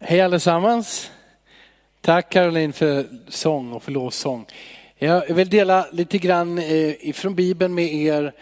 Hej 0.00 0.20
allesammans. 0.20 1.10
Tack 2.00 2.30
Caroline 2.30 2.72
för 2.72 3.06
sång 3.28 3.72
och 3.72 3.82
för 3.82 3.92
lovsång. 3.92 4.46
Jag 4.98 5.34
vill 5.34 5.48
dela 5.48 5.86
lite 5.92 6.18
grann 6.18 6.58
eh, 6.58 7.08
ifrån 7.08 7.34
Bibeln 7.34 7.74
med 7.74 7.94
er, 7.94 8.32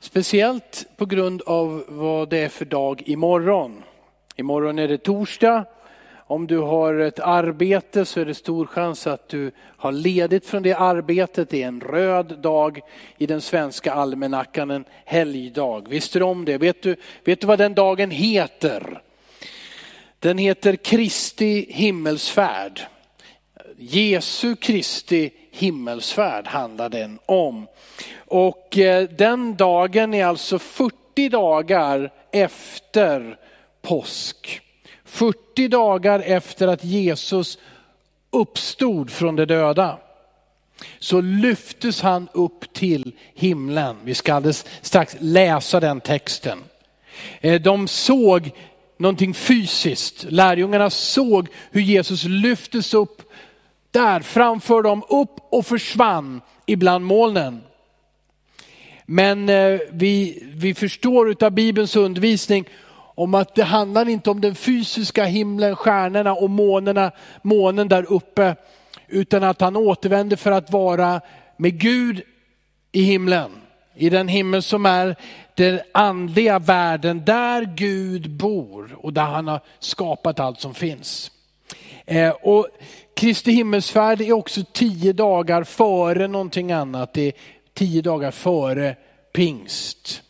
speciellt 0.00 0.86
på 0.96 1.06
grund 1.06 1.42
av 1.42 1.84
vad 1.88 2.28
det 2.28 2.38
är 2.38 2.48
för 2.48 2.64
dag 2.64 3.02
imorgon. 3.06 3.82
Imorgon 4.36 4.78
är 4.78 4.88
det 4.88 4.98
torsdag. 4.98 5.64
Om 6.14 6.46
du 6.46 6.58
har 6.58 6.94
ett 6.94 7.20
arbete 7.20 8.04
så 8.04 8.20
är 8.20 8.24
det 8.24 8.34
stor 8.34 8.66
chans 8.66 9.06
att 9.06 9.28
du 9.28 9.50
har 9.58 9.92
ledigt 9.92 10.46
från 10.46 10.62
det 10.62 10.74
arbetet. 10.74 11.50
Det 11.50 11.62
är 11.62 11.68
en 11.68 11.80
röd 11.80 12.38
dag 12.38 12.80
i 13.18 13.26
den 13.26 13.40
svenska 13.40 13.92
almanackan, 13.92 14.70
en 14.70 14.84
helgdag. 15.04 15.88
Visste 15.88 16.18
du 16.18 16.24
om 16.24 16.44
det? 16.44 16.58
Vet 16.58 16.82
du, 16.82 16.96
vet 17.24 17.40
du 17.40 17.46
vad 17.46 17.58
den 17.58 17.74
dagen 17.74 18.10
heter? 18.10 19.02
Den 20.20 20.38
heter 20.38 20.76
Kristi 20.76 21.66
himmelsfärd. 21.70 22.80
Jesu 23.76 24.56
Kristi 24.56 25.30
himmelsfärd 25.50 26.46
handlar 26.46 26.88
den 26.88 27.18
om. 27.26 27.66
Och 28.16 28.78
eh, 28.78 29.08
den 29.08 29.56
dagen 29.56 30.14
är 30.14 30.24
alltså 30.24 30.58
40 30.58 31.28
dagar 31.28 32.12
efter 32.32 33.36
påsk. 33.82 34.60
40 35.04 35.68
dagar 35.68 36.20
efter 36.20 36.68
att 36.68 36.84
Jesus 36.84 37.58
uppstod 38.30 39.10
från 39.10 39.36
de 39.36 39.44
döda 39.44 39.98
så 40.98 41.20
lyftes 41.20 42.00
han 42.00 42.28
upp 42.32 42.72
till 42.72 43.12
himlen. 43.34 43.96
Vi 44.04 44.14
ska 44.14 44.34
alldeles 44.34 44.66
strax 44.80 45.16
läsa 45.20 45.80
den 45.80 46.00
texten. 46.00 46.58
Eh, 47.40 47.60
de 47.60 47.88
såg 47.88 48.50
någonting 49.00 49.34
fysiskt. 49.34 50.26
Lärjungarna 50.28 50.90
såg 50.90 51.48
hur 51.70 51.80
Jesus 51.80 52.24
lyftes 52.24 52.94
upp 52.94 53.22
där 53.90 54.20
framför 54.20 54.82
dem, 54.82 55.02
upp 55.08 55.36
och 55.50 55.66
försvann 55.66 56.40
ibland 56.66 57.04
molnen. 57.04 57.60
Men 59.06 59.48
eh, 59.48 59.80
vi, 59.92 60.42
vi 60.54 60.74
förstår 60.74 61.44
av 61.44 61.50
Bibelns 61.50 61.96
undervisning 61.96 62.64
om 63.14 63.34
att 63.34 63.54
det 63.54 63.64
handlar 63.64 64.08
inte 64.08 64.30
om 64.30 64.40
den 64.40 64.54
fysiska 64.54 65.24
himlen, 65.24 65.76
stjärnorna 65.76 66.32
och 66.32 66.50
månerna, 66.50 67.12
månen 67.42 67.88
där 67.88 68.12
uppe, 68.12 68.56
utan 69.08 69.44
att 69.44 69.60
han 69.60 69.76
återvänder 69.76 70.36
för 70.36 70.52
att 70.52 70.72
vara 70.72 71.20
med 71.56 71.78
Gud 71.78 72.22
i 72.92 73.02
himlen. 73.02 73.50
I 73.96 74.10
den 74.10 74.28
himmel 74.28 74.62
som 74.62 74.86
är 74.86 75.16
den 75.60 75.80
andliga 75.92 76.58
världen 76.58 77.24
där 77.24 77.62
Gud 77.76 78.30
bor 78.30 78.96
och 78.98 79.12
där 79.12 79.22
han 79.24 79.48
har 79.48 79.60
skapat 79.78 80.40
allt 80.40 80.60
som 80.60 80.74
finns. 80.74 81.30
Eh, 82.06 82.30
och 82.30 82.66
Kristi 83.16 83.52
himmelsfärd 83.52 84.20
är 84.20 84.32
också 84.32 84.60
tio 84.72 85.12
dagar 85.12 85.64
före 85.64 86.28
någonting 86.28 86.72
annat. 86.72 87.14
Det 87.14 87.22
är 87.22 87.32
tio 87.74 88.02
dagar 88.02 88.30
före 88.30 88.96
pingst. 89.32 90.22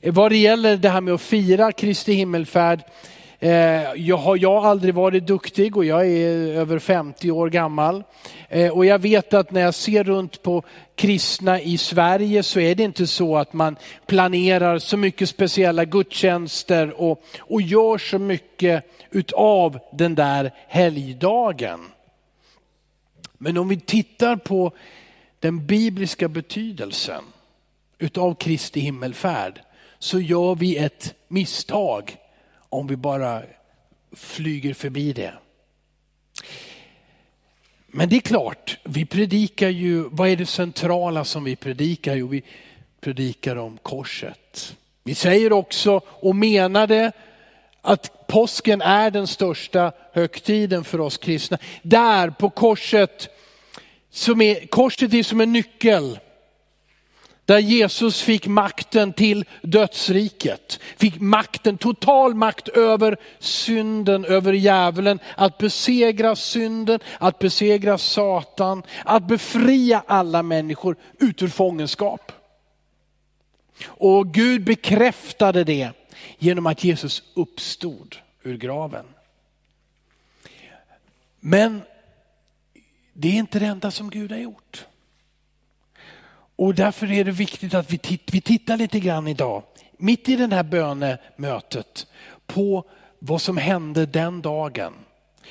Eh, 0.00 0.12
vad 0.12 0.30
det 0.30 0.36
gäller 0.36 0.76
det 0.76 0.88
här 0.88 1.00
med 1.00 1.14
att 1.14 1.20
fira 1.20 1.72
Kristi 1.72 2.12
himmelfärd, 2.12 2.82
Eh, 3.44 3.92
jag 3.96 4.16
har 4.16 4.36
jag 4.36 4.64
aldrig 4.64 4.94
varit 4.94 5.26
duktig 5.26 5.76
och 5.76 5.84
jag 5.84 6.06
är 6.06 6.28
över 6.52 6.78
50 6.78 7.30
år 7.30 7.50
gammal. 7.50 8.04
Eh, 8.48 8.72
och 8.72 8.86
jag 8.86 8.98
vet 8.98 9.34
att 9.34 9.50
när 9.50 9.60
jag 9.60 9.74
ser 9.74 10.04
runt 10.04 10.42
på 10.42 10.62
kristna 10.94 11.60
i 11.60 11.78
Sverige 11.78 12.42
så 12.42 12.60
är 12.60 12.74
det 12.74 12.82
inte 12.82 13.06
så 13.06 13.36
att 13.36 13.52
man 13.52 13.76
planerar 14.06 14.78
så 14.78 14.96
mycket 14.96 15.28
speciella 15.28 15.84
gudstjänster 15.84 17.00
och, 17.00 17.22
och 17.38 17.62
gör 17.62 17.98
så 17.98 18.18
mycket 18.18 18.84
utav 19.10 19.78
den 19.92 20.14
där 20.14 20.52
helgdagen. 20.68 21.80
Men 23.38 23.58
om 23.58 23.68
vi 23.68 23.80
tittar 23.80 24.36
på 24.36 24.72
den 25.40 25.66
bibliska 25.66 26.28
betydelsen 26.28 27.24
utav 27.98 28.34
Kristi 28.34 28.80
himmelfärd 28.80 29.60
så 29.98 30.20
gör 30.20 30.54
vi 30.54 30.76
ett 30.76 31.14
misstag 31.28 32.18
om 32.74 32.86
vi 32.86 32.96
bara 32.96 33.42
flyger 34.12 34.74
förbi 34.74 35.12
det. 35.12 35.34
Men 37.86 38.08
det 38.08 38.16
är 38.16 38.20
klart, 38.20 38.78
vi 38.84 39.06
predikar 39.06 39.68
ju, 39.68 40.08
vad 40.10 40.28
är 40.28 40.36
det 40.36 40.46
centrala 40.46 41.24
som 41.24 41.44
vi 41.44 41.56
predikar? 41.56 42.14
Jo, 42.16 42.26
vi 42.26 42.42
predikar 43.00 43.56
om 43.56 43.78
korset. 43.82 44.76
Vi 45.02 45.14
säger 45.14 45.52
också 45.52 46.00
och 46.06 46.36
menar 46.36 46.86
det 46.86 47.12
att 47.80 48.26
påsken 48.26 48.82
är 48.82 49.10
den 49.10 49.26
största 49.26 49.92
högtiden 50.12 50.84
för 50.84 51.00
oss 51.00 51.18
kristna. 51.18 51.58
Där 51.82 52.30
på 52.30 52.50
korset, 52.50 53.28
som 54.10 54.40
är, 54.40 54.66
korset 54.66 55.14
är 55.14 55.22
som 55.22 55.40
en 55.40 55.52
nyckel 55.52 56.18
där 57.44 57.58
Jesus 57.58 58.22
fick 58.22 58.46
makten 58.46 59.12
till 59.12 59.44
dödsriket. 59.62 60.80
Fick 60.96 61.20
makten, 61.20 61.78
total 61.78 62.34
makt 62.34 62.68
över 62.68 63.16
synden, 63.38 64.24
över 64.24 64.52
djävulen. 64.52 65.18
Att 65.36 65.58
besegra 65.58 66.36
synden, 66.36 67.00
att 67.18 67.38
besegra 67.38 67.98
Satan, 67.98 68.82
att 69.04 69.26
befria 69.26 70.02
alla 70.06 70.42
människor 70.42 70.96
ut 71.18 71.42
ur 71.42 71.48
fångenskap. 71.48 72.32
Och 73.84 74.34
Gud 74.34 74.64
bekräftade 74.64 75.64
det 75.64 75.90
genom 76.38 76.66
att 76.66 76.84
Jesus 76.84 77.22
uppstod 77.34 78.16
ur 78.42 78.56
graven. 78.56 79.04
Men 81.40 81.82
det 83.12 83.28
är 83.28 83.32
inte 83.32 83.58
det 83.58 83.66
enda 83.66 83.90
som 83.90 84.10
Gud 84.10 84.32
har 84.32 84.38
gjort. 84.38 84.86
Och 86.56 86.74
därför 86.74 87.12
är 87.12 87.24
det 87.24 87.30
viktigt 87.30 87.74
att 87.74 87.92
vi, 87.92 87.98
titt, 87.98 88.22
vi 88.32 88.40
tittar 88.40 88.76
lite 88.76 89.00
grann 89.00 89.28
idag, 89.28 89.62
mitt 89.96 90.28
i 90.28 90.36
det 90.36 90.54
här 90.54 90.62
bönemötet, 90.62 92.06
på 92.46 92.84
vad 93.18 93.40
som 93.40 93.56
hände 93.56 94.06
den 94.06 94.42
dagen. 94.42 94.92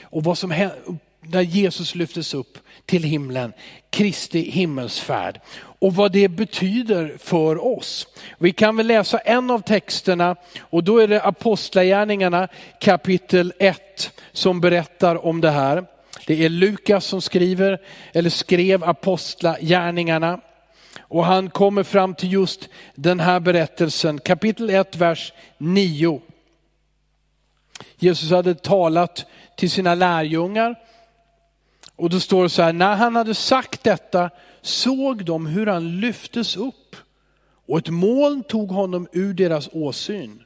Och 0.01 0.23
vad 0.23 0.37
som 0.37 0.51
hände, 0.51 0.75
när 1.21 1.41
Jesus 1.41 1.95
lyftes 1.95 2.33
upp 2.33 2.57
till 2.85 3.03
himlen, 3.03 3.53
Kristi 3.89 4.51
himmelsfärd. 4.51 5.39
Och 5.55 5.95
vad 5.95 6.11
det 6.11 6.27
betyder 6.27 7.17
för 7.19 7.65
oss. 7.65 8.07
Vi 8.37 8.51
kan 8.51 8.77
väl 8.77 8.87
läsa 8.87 9.17
en 9.17 9.51
av 9.51 9.59
texterna 9.59 10.35
och 10.59 10.83
då 10.83 10.97
är 10.97 11.07
det 11.07 11.23
Apostlagärningarna 11.23 12.47
kapitel 12.79 13.53
1 13.59 14.11
som 14.31 14.61
berättar 14.61 15.25
om 15.25 15.41
det 15.41 15.51
här. 15.51 15.85
Det 16.27 16.45
är 16.45 16.49
Lukas 16.49 17.05
som 17.05 17.21
skriver, 17.21 17.81
eller 18.13 18.29
skrev 18.29 18.83
Apostlagärningarna. 18.83 20.39
Och 21.13 21.25
han 21.25 21.49
kommer 21.49 21.83
fram 21.83 22.15
till 22.15 22.33
just 22.33 22.69
den 22.95 23.19
här 23.19 23.39
berättelsen, 23.39 24.19
kapitel 24.19 24.69
1, 24.69 24.95
vers 24.95 25.33
9. 25.57 26.21
Jesus 27.97 28.31
hade 28.31 28.55
talat 28.55 29.25
till 29.57 29.71
sina 29.71 29.95
lärjungar 29.95 30.75
och 31.95 32.09
då 32.09 32.19
står 32.19 32.43
det 32.43 32.49
så 32.49 32.61
här, 32.61 32.73
när 32.73 32.95
han 32.95 33.15
hade 33.15 33.33
sagt 33.33 33.83
detta 33.83 34.29
såg 34.61 35.25
de 35.25 35.45
hur 35.45 35.65
han 35.65 35.99
lyftes 35.99 36.57
upp 36.57 36.95
och 37.67 37.77
ett 37.77 37.89
moln 37.89 38.43
tog 38.43 38.69
honom 38.69 39.07
ur 39.11 39.33
deras 39.33 39.69
åsyn. 39.71 40.43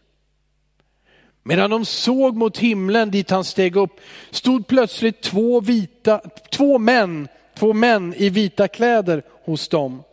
Medan 1.43 1.69
de 1.69 1.85
såg 1.85 2.35
mot 2.35 2.57
himlen 2.57 3.11
dit 3.11 3.29
han 3.29 3.43
steg 3.43 3.75
upp 3.75 3.99
stod 4.31 4.67
plötsligt 4.67 5.21
två, 5.21 5.61
vita, 5.61 6.21
två, 6.51 6.79
män, 6.79 7.27
två 7.55 7.73
män 7.73 8.13
i 8.17 8.29
vita 8.29 8.67
kläder 8.67 9.23
hos 9.45 9.67
dem. 9.67 10.03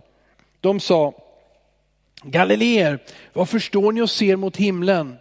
De 0.65 0.81
sa, 0.81 1.15
Galileer, 2.23 2.99
vad 3.33 3.49
förstår 3.49 3.93
ni 3.93 4.01
och 4.01 4.11
ser 4.11 4.37
mot 4.37 4.57
himlen? 4.57 5.17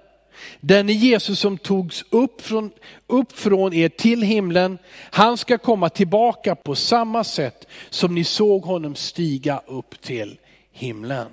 Den 0.60 0.90
är 0.90 0.94
Jesus 0.94 1.40
som 1.40 1.58
togs 1.58 2.06
upp 2.10 2.42
från, 2.42 2.72
upp 3.08 3.32
från 3.32 3.74
er 3.74 3.90
till 3.90 4.22
himlen, 4.22 4.78
han 5.12 5.38
ska 5.38 5.58
komma 5.58 5.90
tillbaka 5.90 6.56
på 6.56 6.76
samma 6.76 7.24
sätt 7.24 7.68
som 7.90 8.16
ni 8.16 8.24
såg 8.24 8.62
honom 8.62 8.96
stiga 8.96 9.62
upp 9.68 10.02
till 10.02 10.40
himlen. 10.72 11.28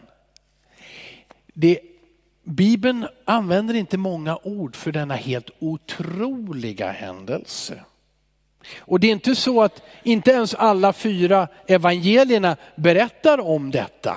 Det, 1.54 1.80
Bibeln 2.44 3.06
använder 3.24 3.74
inte 3.74 3.98
många 3.98 4.38
ord 4.42 4.76
för 4.76 4.92
denna 4.92 5.14
helt 5.14 5.50
otroliga 5.58 6.90
händelse. 6.90 7.84
Och 8.78 9.00
det 9.00 9.06
är 9.06 9.12
inte 9.12 9.34
så 9.34 9.62
att 9.62 9.82
inte 10.02 10.30
ens 10.30 10.54
alla 10.54 10.92
fyra 10.92 11.48
evangelierna 11.66 12.56
berättar 12.74 13.40
om 13.40 13.70
detta. 13.70 14.16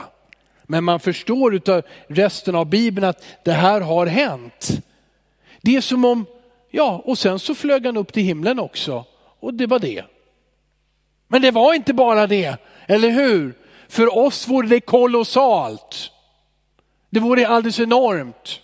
Men 0.63 0.83
man 0.83 0.99
förstår 0.99 1.55
utav 1.55 1.81
resten 2.07 2.55
av 2.55 2.65
Bibeln 2.65 3.07
att 3.07 3.23
det 3.43 3.51
här 3.51 3.81
har 3.81 4.05
hänt. 4.05 4.69
Det 5.61 5.75
är 5.75 5.81
som 5.81 6.05
om, 6.05 6.25
ja, 6.71 7.01
och 7.05 7.17
sen 7.17 7.39
så 7.39 7.55
flög 7.55 7.85
han 7.85 7.97
upp 7.97 8.13
till 8.13 8.23
himlen 8.23 8.59
också. 8.59 9.05
Och 9.39 9.53
det 9.53 9.67
var 9.67 9.79
det. 9.79 10.05
Men 11.27 11.41
det 11.41 11.51
var 11.51 11.73
inte 11.73 11.93
bara 11.93 12.27
det, 12.27 12.57
eller 12.87 13.09
hur? 13.09 13.53
För 13.87 14.17
oss 14.17 14.47
vore 14.47 14.67
det 14.67 14.79
kolossalt. 14.79 16.11
Det 17.09 17.19
vore 17.19 17.47
alldeles 17.47 17.79
enormt. 17.79 18.59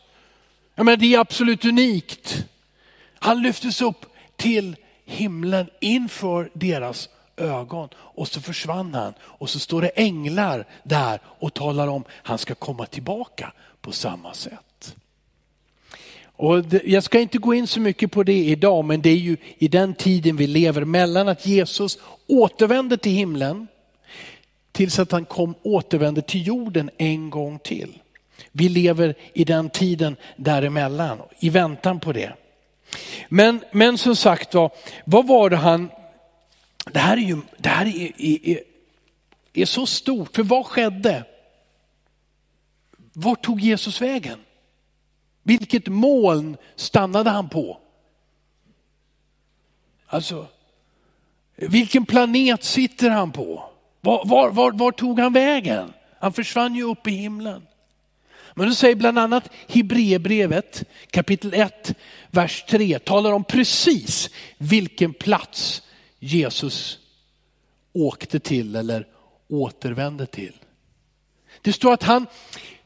Jag 0.75 0.85
menar, 0.85 0.97
det 0.97 1.13
är 1.13 1.19
absolut 1.19 1.65
unikt. 1.65 2.45
Han 3.19 3.41
lyftes 3.41 3.81
upp 3.81 4.05
till 4.35 4.75
himlen 5.09 5.69
inför 5.79 6.49
deras 6.53 7.09
ögon. 7.37 7.89
Och 7.95 8.27
så 8.27 8.41
försvann 8.41 8.93
han. 8.93 9.13
Och 9.21 9.49
så 9.49 9.59
står 9.59 9.81
det 9.81 9.87
änglar 9.89 10.65
där 10.83 11.19
och 11.25 11.53
talar 11.53 11.87
om 11.87 12.03
han 12.11 12.37
ska 12.37 12.55
komma 12.55 12.85
tillbaka 12.85 13.53
på 13.81 13.91
samma 13.91 14.33
sätt. 14.33 14.95
Och 16.39 16.63
det, 16.63 16.81
jag 16.85 17.03
ska 17.03 17.19
inte 17.19 17.37
gå 17.37 17.53
in 17.53 17.67
så 17.67 17.79
mycket 17.79 18.11
på 18.11 18.23
det 18.23 18.45
idag, 18.45 18.85
men 18.85 19.01
det 19.01 19.09
är 19.09 19.15
ju 19.15 19.37
i 19.57 19.67
den 19.67 19.93
tiden 19.93 20.35
vi 20.35 20.47
lever 20.47 20.85
mellan 20.85 21.27
att 21.27 21.45
Jesus 21.45 21.97
återvänder 22.27 22.97
till 22.97 23.11
himlen 23.11 23.67
tills 24.71 24.99
att 24.99 25.11
han 25.11 25.25
kom, 25.25 25.55
återvänder 25.63 26.21
till 26.21 26.47
jorden 26.47 26.89
en 26.97 27.29
gång 27.29 27.59
till. 27.59 28.01
Vi 28.51 28.69
lever 28.69 29.15
i 29.33 29.43
den 29.43 29.69
tiden 29.69 30.15
däremellan, 30.35 31.17
i 31.39 31.49
väntan 31.49 31.99
på 31.99 32.13
det. 32.13 32.33
Men, 33.29 33.63
men 33.71 33.97
som 33.97 34.15
sagt 34.15 34.53
var, 34.53 34.71
vad 35.05 35.27
var 35.27 35.49
det 35.49 35.55
han, 35.55 35.91
det 36.85 36.99
här 36.99 37.17
är 37.17 37.21
ju, 37.21 37.41
det 37.57 37.69
här 37.69 37.85
är, 37.85 38.21
är, 38.49 38.63
är 39.53 39.65
så 39.65 39.85
stort, 39.85 40.35
för 40.35 40.43
vad 40.43 40.65
skedde? 40.65 41.23
Vart 43.13 43.43
tog 43.43 43.61
Jesus 43.61 44.01
vägen? 44.01 44.39
Vilket 45.43 45.87
moln 45.87 46.57
stannade 46.75 47.29
han 47.29 47.49
på? 47.49 47.79
Alltså, 50.05 50.47
vilken 51.55 52.05
planet 52.05 52.63
sitter 52.63 53.09
han 53.09 53.31
på? 53.31 53.69
Var, 54.01 54.25
var, 54.25 54.49
var, 54.49 54.71
var, 54.71 54.91
tog 54.91 55.19
han 55.19 55.33
vägen? 55.33 55.93
Han 56.19 56.33
försvann 56.33 56.75
ju 56.75 56.83
upp 56.83 57.07
i 57.07 57.11
himlen. 57.11 57.67
Men 58.59 58.67
du 58.67 58.75
säger 58.75 58.95
bland 58.95 59.19
annat 59.19 59.49
Hebreerbrevet 59.67 60.83
kapitel 61.11 61.53
1, 61.53 61.95
vers 62.31 62.65
3 62.69 62.99
talar 62.99 63.31
om 63.31 63.43
precis 63.43 64.29
vilken 64.57 65.13
plats 65.13 65.81
Jesus 66.19 66.99
åkte 67.93 68.39
till 68.39 68.75
eller 68.75 69.07
återvände 69.49 70.25
till. 70.25 70.53
Det 71.61 71.73
står 71.73 71.93
att 71.93 72.03
han 72.03 72.25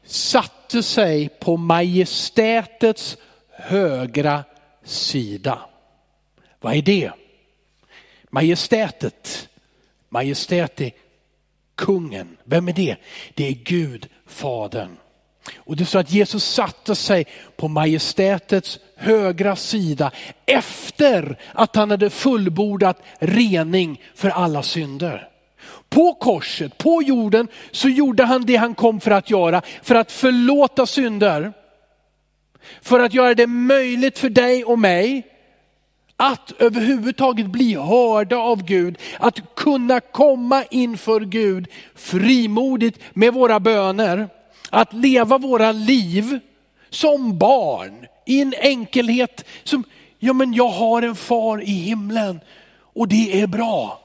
satte 0.04 0.82
sig 0.82 1.28
på 1.28 1.56
majestätets 1.56 3.16
högra 3.50 4.44
sida. 4.84 5.60
Vad 6.60 6.74
är 6.74 6.82
det? 6.82 7.10
Majestätet, 8.30 9.48
majestät 10.08 10.80
är 10.80 10.92
kungen. 11.74 12.36
Vem 12.44 12.68
är 12.68 12.72
det? 12.72 12.96
Det 13.34 13.48
är 13.48 13.52
Gud, 13.52 14.08
Fadern. 14.26 14.96
Och 15.56 15.76
det 15.76 15.84
står 15.84 15.98
att 16.00 16.12
Jesus 16.12 16.44
satte 16.44 16.94
sig 16.94 17.26
på 17.56 17.68
majestätets 17.68 18.78
högra 18.96 19.56
sida 19.56 20.10
efter 20.46 21.38
att 21.52 21.76
han 21.76 21.90
hade 21.90 22.10
fullbordat 22.10 23.02
rening 23.18 24.00
för 24.14 24.30
alla 24.30 24.62
synder. 24.62 25.28
På 25.88 26.14
korset, 26.14 26.78
på 26.78 27.02
jorden, 27.02 27.48
så 27.70 27.88
gjorde 27.88 28.24
han 28.24 28.46
det 28.46 28.56
han 28.56 28.74
kom 28.74 29.00
för 29.00 29.10
att 29.10 29.30
göra, 29.30 29.62
för 29.82 29.94
att 29.94 30.12
förlåta 30.12 30.86
synder. 30.86 31.52
För 32.82 33.00
att 33.00 33.14
göra 33.14 33.34
det 33.34 33.46
möjligt 33.46 34.18
för 34.18 34.30
dig 34.30 34.64
och 34.64 34.78
mig 34.78 35.22
att 36.16 36.52
överhuvudtaget 36.58 37.46
bli 37.46 37.74
hörda 37.74 38.36
av 38.36 38.64
Gud, 38.64 38.98
att 39.18 39.54
kunna 39.54 40.00
komma 40.00 40.64
inför 40.70 41.20
Gud 41.20 41.66
frimodigt 41.94 42.98
med 43.12 43.34
våra 43.34 43.60
böner 43.60 44.28
att 44.74 44.92
leva 44.92 45.38
våra 45.38 45.72
liv 45.72 46.40
som 46.90 47.38
barn 47.38 48.06
i 48.26 48.40
en 48.40 48.54
enkelhet 48.58 49.44
som, 49.64 49.84
ja 50.18 50.32
men 50.32 50.52
jag 50.52 50.68
har 50.68 51.02
en 51.02 51.16
far 51.16 51.62
i 51.62 51.70
himlen 51.70 52.40
och 52.76 53.08
det 53.08 53.40
är 53.40 53.46
bra. 53.46 54.00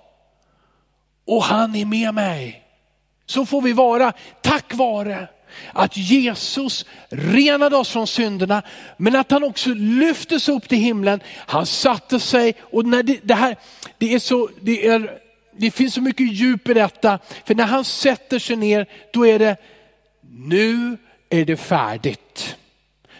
Och 1.26 1.44
han 1.44 1.76
är 1.76 1.86
med 1.86 2.14
mig. 2.14 2.64
Så 3.26 3.46
får 3.46 3.62
vi 3.62 3.74
vara 3.74 4.14
tack 4.42 4.74
vare 4.74 5.28
att 5.74 5.98
Jesus 5.98 6.86
renade 7.10 7.78
oss 7.78 7.90
från 7.90 8.08
synderna, 8.08 8.62
men 8.98 9.16
att 9.16 9.32
han 9.32 9.44
också 9.44 9.70
lyftes 9.74 10.50
upp 10.50 10.70
till 10.70 10.78
himlen. 10.78 11.20
Han 11.36 11.66
satte 11.66 12.20
sig 12.20 12.54
och 12.60 12.86
när 12.86 13.04
det, 13.04 13.20
det 13.24 13.34
här, 13.34 13.56
det 13.98 14.14
är 14.14 14.20
så, 14.20 14.50
det 14.62 14.88
är, 14.88 15.20
det 15.58 15.72
finns 15.72 15.94
så 15.94 16.02
mycket 16.02 16.34
djup 16.34 16.70
i 16.70 16.74
detta, 16.74 17.20
för 17.46 17.56
när 17.56 17.66
han 17.66 17.86
sätter 17.86 18.40
sig 18.40 18.56
ner, 18.56 18.88
då 19.14 19.28
är 19.28 19.40
det 19.40 19.58
nu 20.32 20.98
är 21.30 21.46
det 21.46 21.58
färdigt. 21.58 22.56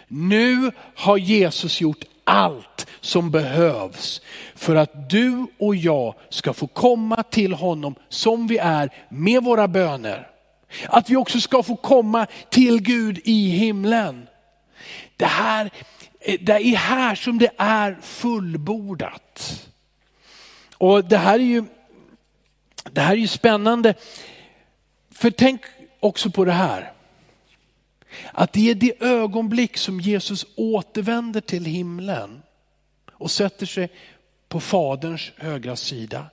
Nu 0.08 0.72
har 0.94 1.16
Jesus 1.16 1.80
gjort 1.80 2.04
allt 2.24 2.86
som 3.00 3.30
behövs 3.30 4.20
för 4.54 4.76
att 4.76 5.10
du 5.10 5.46
och 5.58 5.76
jag 5.76 6.14
ska 6.28 6.52
få 6.52 6.66
komma 6.66 7.22
till 7.22 7.52
honom 7.52 7.94
som 8.08 8.46
vi 8.46 8.58
är 8.58 8.90
med 9.08 9.44
våra 9.44 9.68
böner. 9.68 10.30
Att 10.88 11.10
vi 11.10 11.16
också 11.16 11.40
ska 11.40 11.62
få 11.62 11.76
komma 11.76 12.26
till 12.48 12.82
Gud 12.82 13.20
i 13.24 13.50
himlen. 13.50 14.28
Det, 15.16 15.26
här, 15.26 15.70
det 16.40 16.52
är 16.52 16.76
här 16.76 17.14
som 17.14 17.38
det 17.38 17.50
är 17.56 17.98
fullbordat. 18.02 19.66
Och 20.78 21.04
det 21.04 21.18
här 21.18 21.34
är 21.34 21.44
ju, 21.44 21.64
det 22.90 23.00
här 23.00 23.12
är 23.12 23.16
ju 23.16 23.28
spännande. 23.28 23.94
För 25.14 25.30
tänk 25.30 25.60
också 26.00 26.30
på 26.30 26.44
det 26.44 26.52
här. 26.52 26.92
Att 28.32 28.52
det 28.52 28.70
är 28.70 28.74
det 28.74 29.02
ögonblick 29.02 29.76
som 29.76 30.00
Jesus 30.00 30.46
återvänder 30.56 31.40
till 31.40 31.64
himlen 31.64 32.42
och 33.12 33.30
sätter 33.30 33.66
sig 33.66 33.88
på 34.48 34.60
faderns 34.60 35.32
högra 35.36 35.76
sida. 35.76 36.26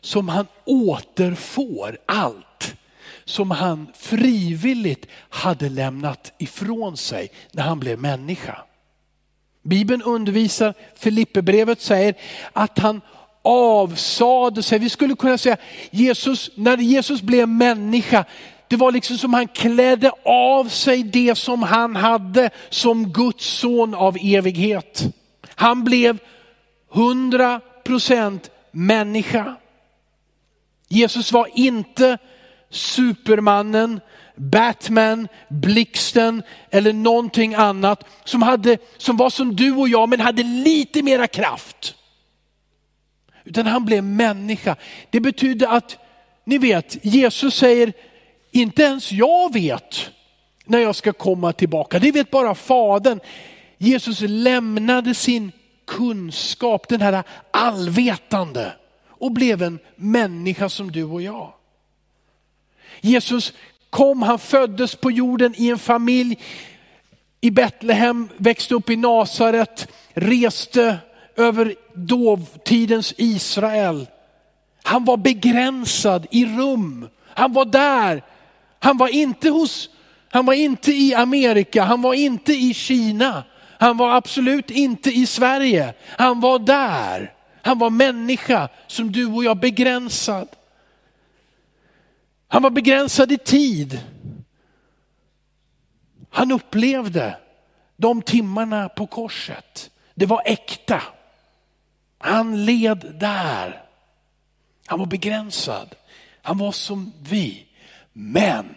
Som 0.00 0.28
han 0.28 0.46
återfår 0.64 1.98
allt 2.06 2.74
som 3.24 3.50
han 3.50 3.92
frivilligt 3.94 5.06
hade 5.28 5.68
lämnat 5.68 6.32
ifrån 6.38 6.96
sig 6.96 7.30
när 7.52 7.62
han 7.62 7.80
blev 7.80 7.98
människa. 7.98 8.62
Bibeln 9.62 10.02
undervisar, 10.02 10.74
Filipperbrevet 10.96 11.80
säger 11.80 12.14
att 12.52 12.78
han 12.78 13.00
avsade 13.42 14.62
sig, 14.62 14.78
vi 14.78 14.88
skulle 14.88 15.14
kunna 15.14 15.38
säga 15.38 15.56
Jesus, 15.90 16.50
när 16.54 16.78
Jesus 16.78 17.22
blev 17.22 17.48
människa 17.48 18.24
det 18.70 18.76
var 18.76 18.92
liksom 18.92 19.18
som 19.18 19.34
han 19.34 19.48
klädde 19.48 20.12
av 20.24 20.68
sig 20.68 21.02
det 21.02 21.34
som 21.34 21.62
han 21.62 21.96
hade 21.96 22.50
som 22.68 23.12
Guds 23.12 23.44
son 23.44 23.94
av 23.94 24.16
evighet. 24.20 25.14
Han 25.54 25.84
blev 25.84 26.18
hundra 26.88 27.60
procent 27.84 28.50
människa. 28.70 29.56
Jesus 30.88 31.32
var 31.32 31.48
inte 31.54 32.18
supermannen, 32.70 34.00
Batman, 34.36 35.28
blixten 35.48 36.42
eller 36.70 36.92
någonting 36.92 37.54
annat 37.54 38.04
som, 38.24 38.42
hade, 38.42 38.78
som 38.96 39.16
var 39.16 39.30
som 39.30 39.56
du 39.56 39.72
och 39.72 39.88
jag 39.88 40.08
men 40.08 40.20
hade 40.20 40.42
lite 40.42 41.02
mera 41.02 41.26
kraft. 41.26 41.94
Utan 43.44 43.66
han 43.66 43.84
blev 43.84 44.04
människa. 44.04 44.76
Det 45.10 45.20
betyder 45.20 45.66
att, 45.66 45.98
ni 46.44 46.58
vet, 46.58 47.04
Jesus 47.04 47.54
säger 47.54 47.92
inte 48.50 48.82
ens 48.82 49.12
jag 49.12 49.52
vet 49.52 50.10
när 50.64 50.78
jag 50.78 50.96
ska 50.96 51.12
komma 51.12 51.52
tillbaka. 51.52 51.98
Det 51.98 52.12
vet 52.12 52.30
bara 52.30 52.54
Fadern. 52.54 53.20
Jesus 53.78 54.20
lämnade 54.20 55.14
sin 55.14 55.52
kunskap, 55.86 56.88
den 56.88 57.00
här 57.00 57.22
allvetande 57.50 58.72
och 59.08 59.32
blev 59.32 59.62
en 59.62 59.78
människa 59.96 60.68
som 60.68 60.92
du 60.92 61.04
och 61.04 61.22
jag. 61.22 61.52
Jesus 63.00 63.52
kom, 63.90 64.22
han 64.22 64.38
föddes 64.38 64.94
på 64.94 65.10
jorden 65.10 65.54
i 65.56 65.68
en 65.68 65.78
familj 65.78 66.38
i 67.40 67.50
Betlehem, 67.50 68.28
växte 68.36 68.74
upp 68.74 68.90
i 68.90 68.96
Nasaret, 68.96 69.88
reste 70.14 70.98
över 71.36 71.74
dåtidens 71.94 73.14
Israel. 73.16 74.06
Han 74.82 75.04
var 75.04 75.16
begränsad 75.16 76.26
i 76.30 76.44
rum. 76.44 77.08
Han 77.26 77.52
var 77.52 77.64
där 77.64 78.22
han 78.80 78.96
var 78.96 79.08
inte 79.08 79.48
hos, 79.48 79.90
han 80.30 80.46
var 80.46 80.54
inte 80.54 80.92
i 80.92 81.14
Amerika, 81.14 81.82
han 81.82 82.02
var 82.02 82.14
inte 82.14 82.52
i 82.52 82.74
Kina. 82.74 83.44
Han 83.80 83.96
var 83.96 84.16
absolut 84.16 84.70
inte 84.70 85.10
i 85.10 85.26
Sverige. 85.26 85.94
Han 86.18 86.40
var 86.40 86.58
där. 86.58 87.34
Han 87.62 87.78
var 87.78 87.90
människa 87.90 88.68
som 88.86 89.12
du 89.12 89.26
och 89.26 89.44
jag, 89.44 89.56
begränsad. 89.60 90.48
Han 92.48 92.62
var 92.62 92.70
begränsad 92.70 93.32
i 93.32 93.38
tid. 93.38 94.00
Han 96.30 96.52
upplevde 96.52 97.36
de 97.96 98.22
timmarna 98.22 98.88
på 98.88 99.06
korset. 99.06 99.90
Det 100.14 100.26
var 100.26 100.42
äkta. 100.44 101.02
Han 102.18 102.64
led 102.64 103.16
där. 103.20 103.82
Han 104.86 104.98
var 104.98 105.06
begränsad. 105.06 105.94
Han 106.42 106.58
var 106.58 106.72
som 106.72 107.12
vi. 107.20 107.66
Men 108.22 108.74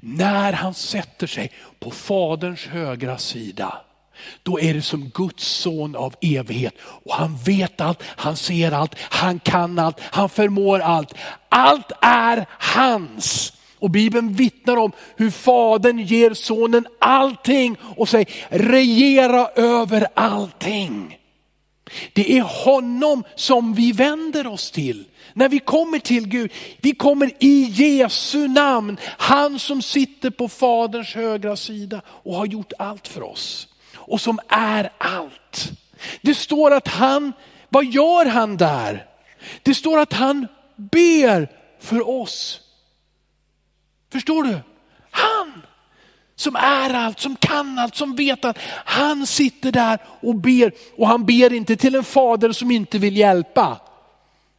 när 0.00 0.52
han 0.52 0.74
sätter 0.74 1.26
sig 1.26 1.52
på 1.80 1.90
faderns 1.90 2.66
högra 2.66 3.18
sida, 3.18 3.80
då 4.42 4.60
är 4.60 4.74
det 4.74 4.82
som 4.82 5.10
Guds 5.14 5.44
son 5.44 5.96
av 5.96 6.14
evighet. 6.20 6.74
Och 6.80 7.14
han 7.14 7.36
vet 7.36 7.80
allt, 7.80 8.02
han 8.06 8.36
ser 8.36 8.72
allt, 8.72 8.94
han 8.98 9.38
kan 9.38 9.78
allt, 9.78 10.00
han 10.00 10.28
förmår 10.28 10.78
allt. 10.78 11.14
Allt 11.48 11.92
är 12.00 12.46
hans. 12.58 13.52
Och 13.78 13.90
Bibeln 13.90 14.32
vittnar 14.32 14.76
om 14.76 14.92
hur 15.16 15.30
Fadern 15.30 15.98
ger 15.98 16.34
sonen 16.34 16.86
allting 16.98 17.76
och 17.96 18.08
säger 18.08 18.28
regera 18.48 19.48
över 19.48 20.06
allting. 20.14 21.18
Det 22.12 22.38
är 22.38 22.64
honom 22.64 23.24
som 23.34 23.74
vi 23.74 23.92
vänder 23.92 24.46
oss 24.46 24.70
till. 24.70 25.04
När 25.34 25.48
vi 25.48 25.58
kommer 25.58 25.98
till 25.98 26.28
Gud, 26.28 26.52
vi 26.80 26.94
kommer 26.94 27.32
i 27.38 27.62
Jesu 27.62 28.48
namn. 28.48 28.96
Han 29.18 29.58
som 29.58 29.82
sitter 29.82 30.30
på 30.30 30.48
Faderns 30.48 31.14
högra 31.14 31.56
sida 31.56 32.00
och 32.06 32.34
har 32.34 32.46
gjort 32.46 32.72
allt 32.78 33.08
för 33.08 33.22
oss. 33.22 33.68
Och 33.94 34.20
som 34.20 34.38
är 34.48 34.92
allt. 34.98 35.72
Det 36.22 36.34
står 36.34 36.70
att 36.70 36.88
han, 36.88 37.32
vad 37.68 37.84
gör 37.84 38.26
han 38.26 38.56
där? 38.56 39.06
Det 39.62 39.74
står 39.74 39.98
att 39.98 40.12
han 40.12 40.46
ber 40.76 41.48
för 41.80 42.08
oss. 42.08 42.60
Förstår 44.12 44.42
du? 44.42 44.58
Han 45.10 45.62
som 46.36 46.56
är 46.56 46.94
allt, 46.94 47.20
som 47.20 47.36
kan 47.36 47.78
allt, 47.78 47.96
som 47.96 48.16
vet 48.16 48.44
allt. 48.44 48.58
Han 48.84 49.26
sitter 49.26 49.72
där 49.72 49.98
och 50.20 50.34
ber 50.34 50.72
och 50.96 51.08
han 51.08 51.26
ber 51.26 51.52
inte 51.52 51.76
till 51.76 51.94
en 51.94 52.04
fader 52.04 52.52
som 52.52 52.70
inte 52.70 52.98
vill 52.98 53.16
hjälpa. 53.16 53.80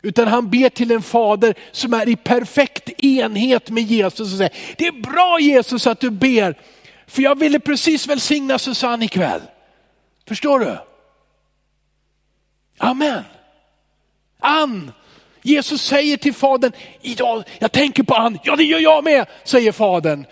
Utan 0.05 0.27
han 0.27 0.49
ber 0.49 0.69
till 0.69 0.91
en 0.91 1.01
fader 1.01 1.55
som 1.71 1.93
är 1.93 2.09
i 2.09 2.15
perfekt 2.15 2.89
enhet 2.89 3.69
med 3.69 3.83
Jesus 3.83 4.31
och 4.31 4.37
säger, 4.37 4.53
det 4.77 4.87
är 4.87 4.91
bra 4.91 5.39
Jesus 5.39 5.87
att 5.87 5.99
du 5.99 6.09
ber, 6.09 6.59
för 7.07 7.21
jag 7.21 7.39
ville 7.39 7.59
precis 7.59 8.07
välsigna 8.07 8.59
Susanne 8.59 9.05
ikväll. 9.05 9.41
Förstår 10.27 10.59
du? 10.59 10.77
Amen. 12.77 13.23
Ann, 14.39 14.91
Jesus 15.41 15.81
säger 15.81 16.17
till 16.17 16.33
fadern, 16.33 16.71
idag, 17.01 17.43
jag 17.59 17.71
tänker 17.71 18.03
på 18.03 18.15
Ann, 18.15 18.39
ja 18.43 18.55
det 18.55 18.63
gör 18.63 18.79
jag 18.79 19.03
med, 19.03 19.25
säger 19.43 19.71
fadern. 19.71 20.25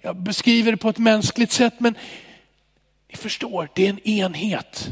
Jag 0.00 0.16
beskriver 0.16 0.72
det 0.72 0.78
på 0.78 0.88
ett 0.88 0.98
mänskligt 0.98 1.52
sätt 1.52 1.74
men 1.78 1.98
ni 3.10 3.16
förstår, 3.16 3.68
det 3.74 3.86
är 3.86 3.90
en 3.90 4.08
enhet. 4.08 4.88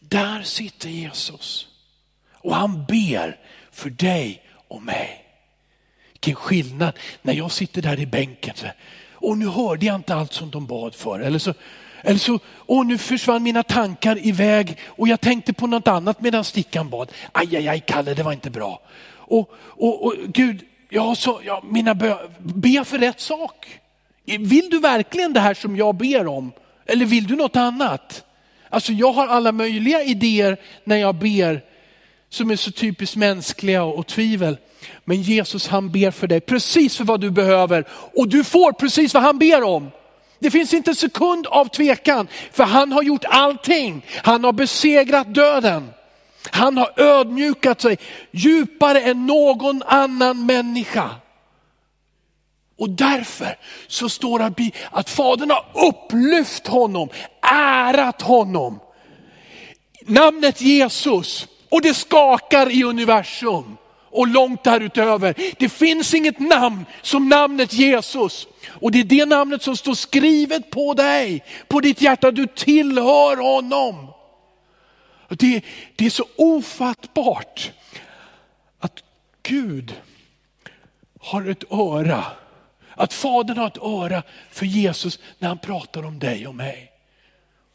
Där 0.00 0.42
sitter 0.42 0.88
Jesus. 0.88 1.68
Och 2.46 2.54
han 2.54 2.84
ber 2.84 3.36
för 3.72 3.90
dig 3.90 4.42
och 4.68 4.82
mig. 4.82 5.24
Vilken 6.12 6.34
skillnad 6.34 6.98
när 7.22 7.34
jag 7.34 7.52
sitter 7.52 7.82
där 7.82 8.00
i 8.00 8.06
bänken. 8.06 8.54
Och 9.12 9.38
nu 9.38 9.46
hörde 9.46 9.86
jag 9.86 9.94
inte 9.94 10.14
allt 10.14 10.32
som 10.32 10.50
de 10.50 10.66
bad 10.66 10.94
för. 10.94 11.20
Eller 11.20 11.38
så, 11.38 11.54
eller 12.02 12.18
så, 12.18 12.38
och 12.46 12.86
nu 12.86 12.98
försvann 12.98 13.42
mina 13.42 13.62
tankar 13.62 14.26
iväg 14.26 14.78
och 14.86 15.08
jag 15.08 15.20
tänkte 15.20 15.52
på 15.52 15.66
något 15.66 15.88
annat 15.88 16.20
medan 16.20 16.44
stickan 16.44 16.90
bad. 16.90 17.12
Aj, 17.32 17.56
aj, 17.56 17.68
aj, 17.68 17.80
Kalle, 17.86 18.14
det 18.14 18.22
var 18.22 18.32
inte 18.32 18.50
bra. 18.50 18.80
Och, 19.08 19.54
och, 19.60 20.06
och 20.06 20.14
Gud, 20.26 20.64
ja, 20.88 21.14
så, 21.14 21.40
ja, 21.44 21.62
mina 21.70 21.94
bö, 21.94 22.16
be 22.38 22.84
för 22.84 22.98
rätt 22.98 23.20
sak. 23.20 23.80
Vill 24.24 24.70
du 24.70 24.80
verkligen 24.80 25.32
det 25.32 25.40
här 25.40 25.54
som 25.54 25.76
jag 25.76 25.94
ber 25.94 26.26
om? 26.26 26.52
Eller 26.86 27.06
vill 27.06 27.26
du 27.26 27.36
något 27.36 27.56
annat? 27.56 28.24
Alltså 28.70 28.92
jag 28.92 29.12
har 29.12 29.28
alla 29.28 29.52
möjliga 29.52 30.02
idéer 30.02 30.56
när 30.84 30.96
jag 30.96 31.14
ber 31.14 31.75
som 32.36 32.50
är 32.50 32.56
så 32.56 32.70
typiskt 32.70 33.16
mänskliga 33.16 33.84
och 33.84 34.06
tvivel. 34.06 34.56
Men 35.04 35.22
Jesus 35.22 35.68
han 35.68 35.90
ber 35.90 36.10
för 36.10 36.26
dig 36.26 36.40
precis 36.40 36.96
för 36.96 37.04
vad 37.04 37.20
du 37.20 37.30
behöver 37.30 37.84
och 37.90 38.28
du 38.28 38.44
får 38.44 38.72
precis 38.72 39.14
vad 39.14 39.22
han 39.22 39.38
ber 39.38 39.62
om. 39.62 39.90
Det 40.38 40.50
finns 40.50 40.74
inte 40.74 40.90
en 40.90 40.94
sekund 40.94 41.46
av 41.46 41.68
tvekan 41.68 42.28
för 42.52 42.64
han 42.64 42.92
har 42.92 43.02
gjort 43.02 43.24
allting. 43.24 44.04
Han 44.22 44.44
har 44.44 44.52
besegrat 44.52 45.34
döden. 45.34 45.90
Han 46.50 46.76
har 46.76 47.00
ödmjukat 47.00 47.80
sig 47.80 47.98
djupare 48.30 49.00
än 49.00 49.26
någon 49.26 49.82
annan 49.86 50.46
människa. 50.46 51.10
Och 52.78 52.90
därför 52.90 53.58
så 53.86 54.08
står 54.08 54.38
det 54.38 54.70
att 54.90 55.10
Fadern 55.10 55.50
har 55.50 55.66
upplyft 55.88 56.66
honom, 56.66 57.08
ärat 57.52 58.22
honom. 58.22 58.80
Namnet 60.06 60.60
Jesus 60.60 61.48
och 61.76 61.82
det 61.82 61.94
skakar 61.94 62.70
i 62.70 62.82
universum 62.84 63.76
och 64.10 64.26
långt 64.26 64.64
därutöver. 64.64 65.34
Det 65.58 65.68
finns 65.68 66.14
inget 66.14 66.38
namn 66.38 66.84
som 67.02 67.28
namnet 67.28 67.72
Jesus. 67.72 68.46
Och 68.68 68.92
det 68.92 69.00
är 69.00 69.04
det 69.04 69.26
namnet 69.26 69.62
som 69.62 69.76
står 69.76 69.94
skrivet 69.94 70.70
på 70.70 70.94
dig, 70.94 71.44
på 71.68 71.80
ditt 71.80 72.00
hjärta. 72.00 72.30
Du 72.30 72.46
tillhör 72.46 73.36
honom. 73.36 74.08
Det, 75.28 75.64
det 75.96 76.06
är 76.06 76.10
så 76.10 76.24
ofattbart 76.36 77.72
att 78.78 79.02
Gud 79.42 79.94
har 81.20 81.50
ett 81.50 81.72
öra. 81.72 82.24
Att 82.94 83.12
Fadern 83.12 83.58
har 83.58 83.66
ett 83.66 83.82
öra 83.82 84.22
för 84.50 84.66
Jesus 84.66 85.18
när 85.38 85.48
han 85.48 85.58
pratar 85.58 86.04
om 86.04 86.18
dig 86.18 86.46
och 86.46 86.54
mig. 86.54 86.90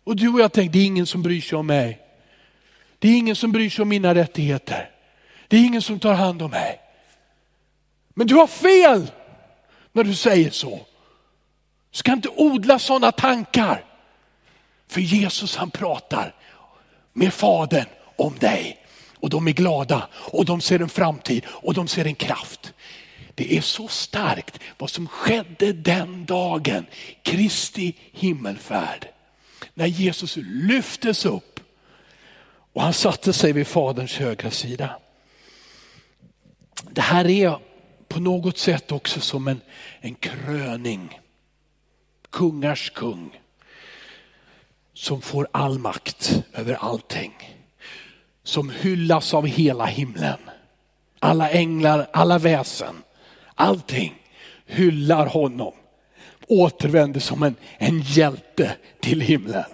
Och 0.04 0.16
du 0.16 0.30
och 0.30 0.40
jag 0.40 0.52
tänkte, 0.54 0.78
det 0.78 0.84
är 0.84 0.86
ingen 0.86 1.08
som 1.08 1.22
bryr 1.22 1.42
sig 1.42 1.58
om 1.58 1.68
mig. 1.68 2.11
Det 3.02 3.08
är 3.08 3.18
ingen 3.18 3.36
som 3.36 3.52
bryr 3.52 3.70
sig 3.70 3.82
om 3.84 3.90
mina 3.90 4.16
rättigheter. 4.16 4.90
Det 5.48 5.58
är 5.58 5.66
ingen 5.66 5.82
som 5.82 6.00
tar 6.00 6.14
hand 6.14 6.42
om 6.42 6.52
mig. 6.52 6.80
Men 8.14 8.28
du 8.28 8.36
har 8.36 8.48
fel 8.48 9.12
när 9.92 10.04
du 10.04 10.16
säger 10.16 10.52
så. 10.52 10.70
Du 11.92 11.98
ska 11.98 12.14
inte 12.14 12.30
odla 12.30 12.80
sådana 12.80 13.12
tankar. 13.12 13.86
För 14.88 15.02
Jesus 15.02 15.56
han 15.56 15.72
pratar 15.72 16.36
med 17.14 17.34
Fadern 17.34 17.86
om 18.16 18.36
dig. 18.40 18.78
Och 19.16 19.30
de 19.30 19.48
är 19.48 19.52
glada 19.52 20.08
och 20.14 20.46
de 20.46 20.62
ser 20.62 20.80
en 20.80 20.90
framtid 20.90 21.46
och 21.48 21.74
de 21.74 21.88
ser 21.88 22.06
en 22.06 22.16
kraft. 22.16 22.74
Det 23.36 23.58
är 23.58 23.62
så 23.62 23.88
starkt 23.88 24.60
vad 24.78 24.90
som 24.90 25.08
skedde 25.08 25.74
den 25.74 26.26
dagen, 26.26 26.86
Kristi 27.24 27.96
himmelfärd. 28.12 29.08
När 29.74 29.88
Jesus 29.88 30.38
lyftes 30.42 31.26
upp 31.26 31.51
och 32.74 32.82
han 32.82 32.94
satte 32.94 33.34
sig 33.34 33.54
vid 33.54 33.68
faderns 33.68 34.18
högra 34.18 34.52
sida. 34.52 35.00
Det 36.92 37.02
här 37.02 37.30
är 37.30 37.60
på 38.08 38.20
något 38.20 38.58
sätt 38.58 38.92
också 38.92 39.20
som 39.20 39.48
en, 39.48 39.62
en 40.00 40.16
kröning. 40.16 41.20
Kungars 42.30 42.90
kung 42.90 43.40
som 44.94 45.22
får 45.22 45.48
all 45.52 45.80
makt 45.80 46.44
över 46.54 46.74
allting. 46.74 47.34
Som 48.44 48.70
hyllas 48.70 49.34
av 49.34 49.46
hela 49.48 49.86
himlen. 49.86 50.40
Alla 51.20 51.50
änglar, 51.50 52.08
alla 52.14 52.38
väsen, 52.38 52.96
allting 53.56 54.14
hyllar 54.66 55.26
honom. 55.26 55.74
Återvänder 56.48 57.20
som 57.20 57.44
en, 57.44 57.56
en 57.78 58.02
hjälte 58.02 58.76
till 59.00 59.22
himlen. 59.22 59.66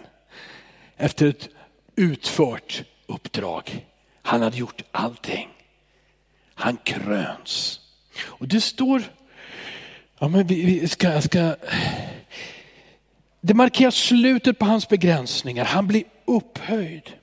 Efter 0.97 1.27
ett 1.27 1.49
utfört 1.97 2.83
uppdrag. 3.05 3.85
Han 4.21 4.41
hade 4.41 4.57
gjort 4.57 4.81
allting. 4.91 5.49
Han 6.53 6.77
kröns. 6.77 7.79
Och 8.23 8.47
det 8.47 8.61
står, 8.61 9.03
ja 10.19 10.27
men 10.27 10.47
vi, 10.47 10.65
vi 10.65 10.87
ska, 10.87 11.21
ska 11.21 11.55
det 13.41 13.53
markerar 13.53 13.91
slutet 13.91 14.59
på 14.59 14.65
hans 14.65 14.89
begränsningar. 14.89 15.65
Han 15.65 15.87
blir 15.87 16.03
upphöjd. 16.25 17.13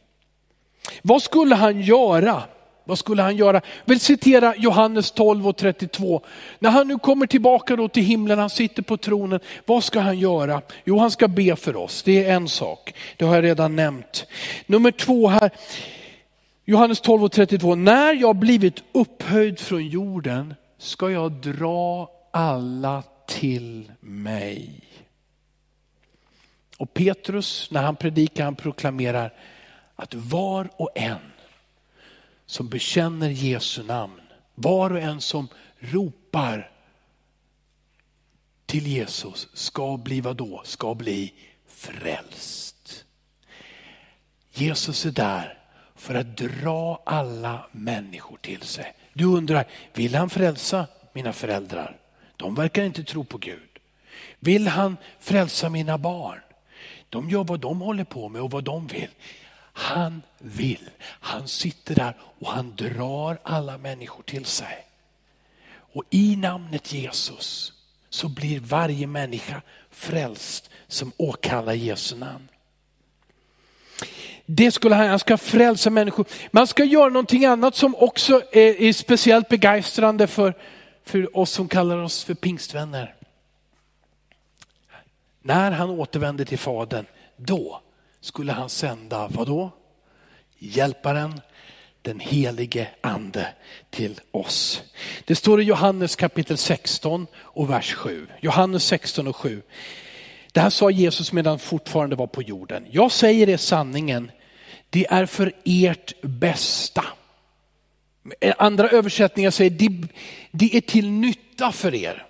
Vad 1.02 1.22
skulle 1.22 1.54
han 1.54 1.80
göra? 1.80 2.42
Vad 2.84 2.98
skulle 2.98 3.22
han 3.22 3.36
göra? 3.36 3.56
Jag 3.56 3.62
vill 3.84 4.00
citera 4.00 4.54
Johannes 4.56 5.10
12 5.10 5.48
och 5.48 5.56
32. 5.56 6.22
När 6.58 6.70
han 6.70 6.88
nu 6.88 6.98
kommer 6.98 7.26
tillbaka 7.26 7.76
då 7.76 7.88
till 7.88 8.02
himlen, 8.02 8.38
han 8.38 8.50
sitter 8.50 8.82
på 8.82 8.96
tronen. 8.96 9.40
Vad 9.66 9.84
ska 9.84 10.00
han 10.00 10.18
göra? 10.18 10.62
Jo, 10.84 10.98
han 10.98 11.10
ska 11.10 11.28
be 11.28 11.56
för 11.56 11.76
oss. 11.76 12.02
Det 12.02 12.24
är 12.24 12.34
en 12.34 12.48
sak. 12.48 12.94
Det 13.16 13.24
har 13.24 13.34
jag 13.34 13.44
redan 13.44 13.76
nämnt. 13.76 14.26
Nummer 14.66 14.90
två 14.90 15.28
här. 15.28 15.50
Johannes 16.64 17.00
12 17.00 17.24
och 17.24 17.32
32. 17.32 17.74
När 17.74 18.14
jag 18.14 18.36
blivit 18.36 18.82
upphöjd 18.92 19.60
från 19.60 19.86
jorden 19.86 20.54
ska 20.78 21.10
jag 21.10 21.32
dra 21.32 22.10
alla 22.30 23.02
till 23.26 23.92
mig. 24.00 24.80
Och 26.78 26.94
Petrus, 26.94 27.68
när 27.70 27.82
han 27.82 27.96
predikar, 27.96 28.44
han 28.44 28.56
proklamerar 28.56 29.32
att 29.96 30.14
var 30.14 30.68
och 30.76 30.90
en 30.94 31.33
som 32.46 32.68
bekänner 32.68 33.30
Jesu 33.30 33.82
namn, 33.82 34.20
var 34.54 34.90
och 34.90 35.00
en 35.00 35.20
som 35.20 35.48
ropar 35.78 36.70
till 38.66 38.86
Jesus 38.86 39.48
ska 39.52 39.96
bli 39.96 40.20
vad 40.20 40.36
då? 40.36 40.62
Ska 40.64 40.94
bli 40.94 41.34
frälst. 41.66 43.04
Jesus 44.52 45.06
är 45.06 45.10
där 45.10 45.58
för 45.94 46.14
att 46.14 46.36
dra 46.36 47.02
alla 47.06 47.66
människor 47.72 48.36
till 48.36 48.62
sig. 48.62 48.94
Du 49.12 49.24
undrar, 49.24 49.68
vill 49.94 50.14
han 50.14 50.30
frälsa 50.30 50.86
mina 51.12 51.32
föräldrar? 51.32 51.96
De 52.36 52.54
verkar 52.54 52.84
inte 52.84 53.04
tro 53.04 53.24
på 53.24 53.38
Gud. 53.38 53.78
Vill 54.38 54.68
han 54.68 54.96
frälsa 55.20 55.68
mina 55.68 55.98
barn? 55.98 56.40
De 57.08 57.30
gör 57.30 57.44
vad 57.44 57.60
de 57.60 57.80
håller 57.80 58.04
på 58.04 58.28
med 58.28 58.42
och 58.42 58.50
vad 58.50 58.64
de 58.64 58.86
vill. 58.86 59.10
Han 59.76 60.22
vill, 60.38 60.90
han 61.00 61.48
sitter 61.48 61.94
där 61.94 62.16
och 62.38 62.50
han 62.50 62.74
drar 62.76 63.38
alla 63.42 63.78
människor 63.78 64.22
till 64.22 64.44
sig. 64.44 64.86
Och 65.68 66.04
i 66.10 66.36
namnet 66.36 66.92
Jesus 66.92 67.72
så 68.10 68.28
blir 68.28 68.60
varje 68.60 69.06
människa 69.06 69.62
frälst 69.90 70.70
som 70.88 71.12
åkallar 71.16 71.72
Jesu 71.72 72.16
namn. 72.16 72.48
Det 74.46 74.70
skulle 74.70 74.94
han, 74.94 75.08
han 75.08 75.18
ska 75.18 75.36
frälsa 75.36 75.90
människor. 75.90 76.26
Man 76.50 76.66
ska 76.66 76.84
göra 76.84 77.08
någonting 77.08 77.44
annat 77.44 77.74
som 77.74 77.94
också 77.94 78.42
är, 78.52 78.82
är 78.82 78.92
speciellt 78.92 79.48
begeistrande 79.48 80.26
för, 80.26 80.54
för 81.04 81.36
oss 81.38 81.50
som 81.50 81.68
kallar 81.68 81.98
oss 81.98 82.24
för 82.24 82.34
pingstvänner. 82.34 83.14
När 85.42 85.70
han 85.70 85.90
återvänder 85.90 86.44
till 86.44 86.58
Fadern, 86.58 87.06
då 87.36 87.80
skulle 88.24 88.52
han 88.52 88.70
sända, 88.70 89.28
vad 89.28 89.46
då? 89.46 89.70
Hjälparen, 90.58 91.40
den 92.02 92.20
helige 92.20 92.88
ande 93.00 93.48
till 93.90 94.20
oss. 94.30 94.82
Det 95.24 95.34
står 95.34 95.60
i 95.60 95.64
Johannes 95.64 96.16
kapitel 96.16 96.56
16 96.56 97.26
och 97.36 97.70
vers 97.70 97.94
7. 97.94 98.26
Johannes 98.40 98.84
16 98.84 99.26
och 99.26 99.36
7. 99.36 99.62
Det 100.52 100.60
här 100.60 100.70
sa 100.70 100.90
Jesus 100.90 101.32
medan 101.32 101.50
han 101.50 101.58
fortfarande 101.58 102.16
var 102.16 102.26
på 102.26 102.42
jorden. 102.42 102.86
Jag 102.90 103.12
säger 103.12 103.48
er 103.48 103.56
sanningen, 103.56 104.30
det 104.90 105.06
är 105.10 105.26
för 105.26 105.52
ert 105.64 106.22
bästa. 106.22 107.04
Andra 108.58 108.88
översättningar 108.88 109.50
säger 109.50 109.70
det, 109.70 110.08
det 110.50 110.76
är 110.76 110.80
till 110.80 111.10
nytta 111.10 111.72
för 111.72 111.94
er. 111.94 112.26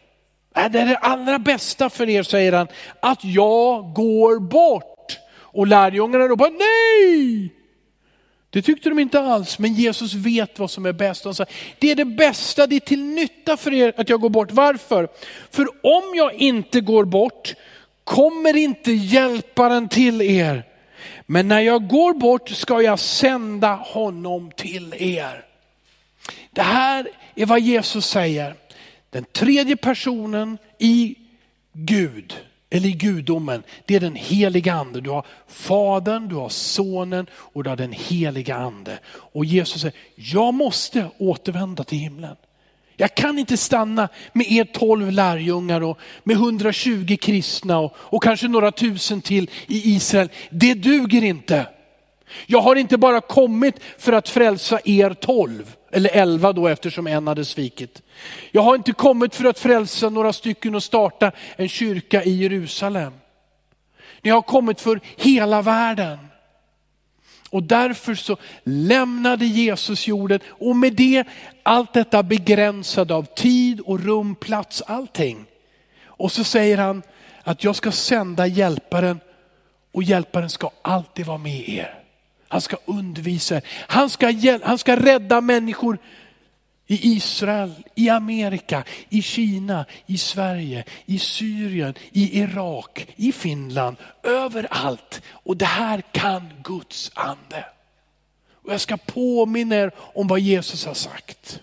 Äh, 0.57 0.71
det 0.71 0.81
är 0.81 0.87
det 0.87 0.97
allra 0.97 1.39
bästa 1.39 1.91
för 1.91 2.09
er, 2.09 2.23
säger 2.23 2.53
han, 2.53 2.69
att 3.01 3.25
jag 3.25 3.93
går 3.95 4.39
bort. 4.39 4.94
Och 5.55 5.67
lärjungarna 5.67 6.29
ropar 6.29 6.51
nej! 6.51 7.51
Det 8.51 8.63
tyckte 8.63 8.89
de 8.89 8.99
inte 8.99 9.21
alls, 9.21 9.59
men 9.59 9.75
Jesus 9.75 10.15
vet 10.15 10.59
vad 10.59 10.71
som 10.71 10.87
är 10.87 10.93
bäst. 10.93 11.25
Han 11.25 11.35
sa, 11.35 11.47
det 11.79 11.91
är 11.91 11.95
det 11.95 12.05
bästa, 12.05 12.67
det 12.67 12.77
är 12.77 12.81
till 12.81 13.03
nytta 13.05 13.57
för 13.57 13.75
er 13.75 13.93
att 13.97 14.09
jag 14.09 14.21
går 14.21 14.31
bort. 14.31 14.53
Varför? 14.53 15.09
För 15.51 15.69
om 15.83 16.15
jag 16.15 16.35
inte 16.35 16.81
går 16.81 17.05
bort 17.05 17.55
kommer 18.05 18.57
inte 18.57 18.93
hjälparen 18.93 19.89
till 19.89 20.23
er. 20.23 20.65
Men 21.27 21.49
när 21.49 21.61
jag 21.61 21.89
går 21.89 22.15
bort 22.15 22.49
ska 22.49 22.83
jag 22.83 22.99
sända 22.99 23.75
honom 23.75 24.51
till 24.57 24.95
er. 24.99 25.45
Det 26.51 26.63
här 26.63 27.09
är 27.35 27.47
vad 27.47 27.61
Jesus 27.61 28.07
säger. 28.07 28.55
Den 29.11 29.25
tredje 29.25 29.77
personen 29.77 30.59
i 30.79 31.17
Gud, 31.73 32.35
eller 32.75 32.88
i 32.88 32.93
gudomen, 32.93 33.62
det 33.85 33.95
är 33.95 34.00
den 34.00 34.14
heliga 34.14 34.75
ande. 34.75 35.00
Du 35.00 35.11
har 35.11 35.26
fadern, 35.49 36.28
du 36.28 36.35
har 36.35 36.49
sonen 36.49 37.26
och 37.33 37.64
du 37.64 37.71
har 37.71 37.76
den 37.76 37.93
heliga 37.93 38.57
ande. 38.57 38.99
Och 39.07 39.45
Jesus 39.45 39.81
säger, 39.81 39.97
jag 40.14 40.54
måste 40.54 41.11
återvända 41.19 41.85
till 41.85 41.99
himlen. 41.99 42.37
Jag 42.97 43.14
kan 43.14 43.38
inte 43.38 43.57
stanna 43.57 44.09
med 44.33 44.52
er 44.52 44.64
tolv 44.64 45.11
lärjungar 45.12 45.81
och 45.81 45.99
med 46.25 46.37
120 46.37 47.16
kristna 47.21 47.78
och, 47.78 47.97
och 47.97 48.23
kanske 48.23 48.49
några 48.49 48.73
tusen 48.73 49.21
till 49.21 49.50
i 49.66 49.95
Israel. 49.95 50.28
Det 50.50 50.75
duger 50.75 51.25
inte. 51.25 51.66
Jag 52.47 52.61
har 52.61 52.76
inte 52.76 52.99
bara 52.99 53.21
kommit 53.21 53.75
för 53.99 54.12
att 54.12 54.29
frälsa 54.29 54.81
er 54.85 55.11
tolv, 55.11 55.76
eller 55.93 56.11
elva 56.11 56.53
då 56.53 56.69
eftersom 56.69 57.07
en 57.07 57.26
hade 57.26 57.45
svikit. 57.45 58.03
Jag 58.50 58.62
har 58.62 58.75
inte 58.75 58.93
kommit 58.93 59.35
för 59.35 59.45
att 59.45 59.59
frälsa 59.59 60.11
några 60.11 60.33
stycken 60.33 60.75
och 60.75 60.83
starta 60.83 61.33
en 61.57 61.69
kyrka 61.69 62.25
i 62.25 62.31
Jerusalem. 62.31 63.12
Ni 64.23 64.31
har 64.31 64.43
kommit 64.43 64.81
för 64.81 65.00
hela 65.17 65.62
världen. 65.62 66.19
Och 67.50 67.62
därför 67.62 68.14
så 68.14 68.37
lämnade 68.64 69.47
Jesus 69.47 70.07
jorden 70.07 70.41
och 70.47 70.76
med 70.76 70.92
det 70.92 71.25
allt 71.62 71.92
detta 71.92 72.23
begränsade 72.23 73.14
av 73.14 73.23
tid 73.23 73.81
och 73.81 74.01
rum, 74.01 74.35
plats, 74.35 74.83
allting. 74.87 75.44
Och 76.05 76.33
så 76.33 76.44
säger 76.44 76.79
han 76.79 77.03
att 77.42 77.64
jag 77.64 77.77
ska 77.77 77.92
sända 77.92 78.47
hjälparen 78.47 79.20
och 79.92 80.03
hjälparen 80.03 80.51
ska 80.51 80.70
alltid 80.83 81.27
vara 81.27 81.38
med 81.38 81.68
er. 81.68 82.04
Han 82.55 82.61
ska 82.61 82.77
undervisa 82.85 83.57
er. 83.57 83.62
Han 83.87 84.11
ska, 84.11 84.33
han 84.62 84.79
ska 84.79 84.97
rädda 84.97 85.40
människor 85.40 85.99
i 86.87 87.17
Israel, 87.17 87.73
i 87.95 88.09
Amerika, 88.09 88.85
i 89.09 89.23
Kina, 89.23 89.85
i 90.07 90.19
Sverige, 90.19 90.85
i 91.07 91.19
Syrien, 91.19 91.95
i 92.12 92.38
Irak, 92.40 93.07
i 93.17 93.33
Finland, 93.33 93.97
överallt. 94.23 95.23
Och 95.31 95.57
det 95.57 95.64
här 95.64 96.03
kan 96.12 96.51
Guds 96.64 97.11
ande. 97.14 97.64
Och 98.64 98.73
jag 98.73 98.81
ska 98.81 98.97
påminna 98.97 99.77
er 99.77 99.90
om 99.97 100.27
vad 100.27 100.40
Jesus 100.40 100.87
har 100.87 100.95
sagt. 100.95 101.61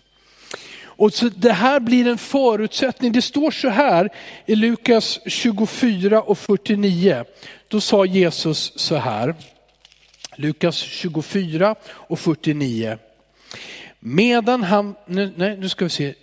Och 0.83 1.13
så 1.13 1.29
det 1.29 1.53
här 1.53 1.79
blir 1.79 2.07
en 2.07 2.17
förutsättning. 2.17 3.11
Det 3.11 3.21
står 3.21 3.51
så 3.51 3.69
här 3.69 4.09
i 4.45 4.55
Lukas 4.55 5.19
24 5.25 6.21
och 6.21 6.37
49. 6.37 7.25
Då 7.67 7.81
sa 7.81 8.05
Jesus 8.05 8.73
så 8.75 8.95
här. 8.95 9.35
Lukas 10.41 10.75
24 10.75 11.75
och 11.85 12.19
49. 12.19 12.97
Medan 13.99 14.63
han, 14.63 14.95
nu, 15.05 15.33
nej, 15.35 15.57
nu 15.57 15.69
ska 15.69 15.85
vi 15.85 15.89
se, 15.89 16.13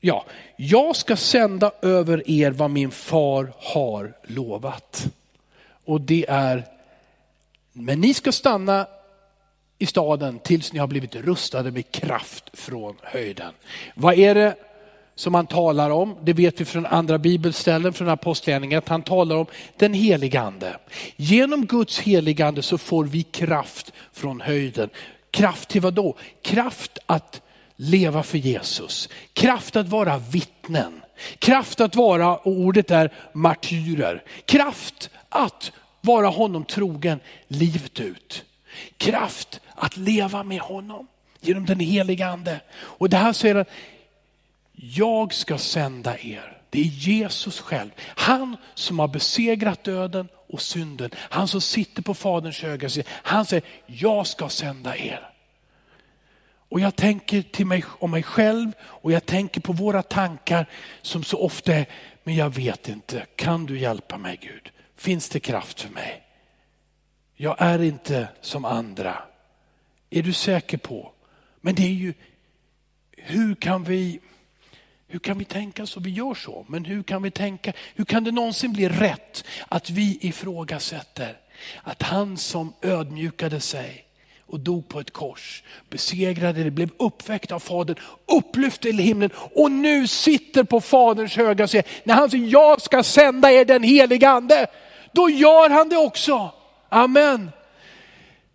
ja, 0.00 0.26
jag 0.56 0.96
ska 0.96 1.16
sända 1.16 1.72
över 1.82 2.30
er 2.30 2.50
vad 2.50 2.70
min 2.70 2.90
far 2.90 3.52
har 3.58 4.12
lovat. 4.22 5.06
Och 5.84 6.00
det 6.00 6.26
är, 6.28 6.64
men 7.72 8.00
ni 8.00 8.14
ska 8.14 8.32
stanna 8.32 8.86
i 9.78 9.86
staden 9.86 10.38
tills 10.38 10.72
ni 10.72 10.78
har 10.78 10.86
blivit 10.86 11.14
rustade 11.14 11.70
med 11.70 11.90
kraft 11.90 12.50
från 12.52 12.96
höjden. 13.02 13.52
Vad 13.94 14.18
är 14.18 14.34
det 14.34 14.54
som 15.16 15.34
han 15.34 15.46
talar 15.46 15.90
om? 15.90 16.16
Det 16.22 16.32
vet 16.32 16.60
vi 16.60 16.64
från 16.64 16.86
andra 16.86 17.18
bibelställen, 17.18 17.92
från 17.92 18.08
apostlagärningarna, 18.08 18.78
att 18.78 18.88
han 18.88 19.02
talar 19.02 19.36
om 19.36 19.46
den 19.76 19.94
helige 19.94 20.40
ande. 20.40 20.76
Genom 21.16 21.66
Guds 21.66 21.98
helige 21.98 22.46
ande 22.46 22.62
så 22.62 22.78
får 22.78 23.04
vi 23.04 23.22
kraft 23.22 23.92
från 24.12 24.40
höjden. 24.40 24.90
Kraft 25.30 25.68
till 25.68 25.80
vad 25.80 25.94
då? 25.94 26.16
Kraft 26.42 26.98
att 27.06 27.42
leva 27.76 28.22
för 28.22 28.38
Jesus. 28.38 29.08
Kraft 29.32 29.76
att 29.76 29.88
vara 29.88 30.18
vittnen. 30.18 31.02
Kraft 31.38 31.80
att 31.80 31.96
vara, 31.96 32.36
och 32.36 32.52
ordet 32.52 32.90
är 32.90 33.12
martyrer. 33.32 34.22
Kraft 34.44 35.10
att 35.28 35.72
vara 36.00 36.28
honom 36.28 36.64
trogen 36.64 37.20
livet 37.48 38.00
ut. 38.00 38.44
Kraft 38.96 39.60
att 39.74 39.96
leva 39.96 40.42
med 40.42 40.60
honom 40.60 41.06
genom 41.40 41.66
den 41.66 41.80
heliga 41.80 42.26
ande. 42.26 42.60
Och 42.74 43.10
det 43.10 43.16
här 43.16 43.32
säger 43.32 43.54
han, 43.54 43.64
jag 44.76 45.34
ska 45.34 45.58
sända 45.58 46.18
er. 46.18 46.62
Det 46.70 46.80
är 46.80 46.84
Jesus 46.84 47.60
själv. 47.60 47.90
Han 47.98 48.56
som 48.74 48.98
har 48.98 49.08
besegrat 49.08 49.84
döden 49.84 50.28
och 50.48 50.62
synden. 50.62 51.10
Han 51.14 51.48
som 51.48 51.60
sitter 51.60 52.02
på 52.02 52.14
faderns 52.14 52.62
högra 52.62 52.88
sida. 52.88 53.08
Han 53.10 53.46
säger, 53.46 53.64
jag 53.86 54.26
ska 54.26 54.48
sända 54.48 54.96
er. 54.96 55.30
Och 56.68 56.80
jag 56.80 56.96
tänker 56.96 57.42
till 57.42 57.66
mig, 57.66 57.84
om 57.88 58.10
mig 58.10 58.22
själv 58.22 58.72
och 58.82 59.12
jag 59.12 59.26
tänker 59.26 59.60
på 59.60 59.72
våra 59.72 60.02
tankar 60.02 60.66
som 61.02 61.24
så 61.24 61.38
ofta 61.38 61.74
är, 61.74 61.86
men 62.24 62.34
jag 62.34 62.54
vet 62.54 62.88
inte, 62.88 63.26
kan 63.36 63.66
du 63.66 63.78
hjälpa 63.78 64.18
mig 64.18 64.38
Gud? 64.42 64.70
Finns 64.96 65.28
det 65.28 65.40
kraft 65.40 65.80
för 65.80 65.90
mig? 65.90 66.22
Jag 67.34 67.56
är 67.58 67.82
inte 67.82 68.28
som 68.40 68.64
andra. 68.64 69.22
Är 70.10 70.22
du 70.22 70.32
säker 70.32 70.78
på? 70.78 71.12
Men 71.60 71.74
det 71.74 71.82
är 71.82 71.94
ju, 71.94 72.14
hur 73.16 73.54
kan 73.54 73.84
vi, 73.84 74.20
hur 75.08 75.18
kan 75.18 75.38
vi 75.38 75.44
tänka 75.44 75.86
så? 75.86 76.00
Vi 76.00 76.10
gör 76.10 76.34
så, 76.34 76.64
men 76.68 76.84
hur 76.84 77.02
kan 77.02 77.22
vi 77.22 77.30
tänka? 77.30 77.72
Hur 77.94 78.04
kan 78.04 78.24
det 78.24 78.32
någonsin 78.32 78.72
bli 78.72 78.88
rätt 78.88 79.44
att 79.68 79.90
vi 79.90 80.18
ifrågasätter 80.20 81.36
att 81.82 82.02
han 82.02 82.36
som 82.36 82.72
ödmjukade 82.82 83.60
sig 83.60 84.06
och 84.46 84.60
dog 84.60 84.88
på 84.88 85.00
ett 85.00 85.12
kors, 85.12 85.62
besegrade 85.90 86.64
det, 86.64 86.70
blev 86.70 86.90
uppväckt 86.98 87.52
av 87.52 87.58
Fadern, 87.58 87.96
upplyft 88.26 88.80
till 88.80 88.98
himlen 88.98 89.30
och 89.34 89.70
nu 89.70 90.06
sitter 90.06 90.64
på 90.64 90.80
Faderns 90.80 91.36
höga 91.36 91.68
sida. 91.68 91.84
När 92.04 92.14
han 92.14 92.30
säger, 92.30 92.46
jag 92.46 92.82
ska 92.82 93.02
sända 93.02 93.52
er 93.52 93.64
den 93.64 93.82
heliga 93.82 94.30
ande, 94.30 94.66
då 95.12 95.30
gör 95.30 95.70
han 95.70 95.88
det 95.88 95.96
också. 95.96 96.50
Amen. 96.88 97.50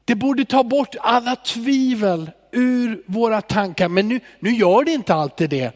Det 0.06 0.16
borde 0.16 0.46
ta 0.46 0.64
bort 0.64 0.96
alla 1.00 1.36
tvivel 1.36 2.32
ur 2.52 3.04
våra 3.06 3.42
tankar, 3.42 3.88
men 3.88 4.08
nu, 4.08 4.20
nu 4.40 4.50
gör 4.50 4.84
det 4.84 4.92
inte 4.92 5.14
alltid 5.14 5.50
det. 5.50 5.72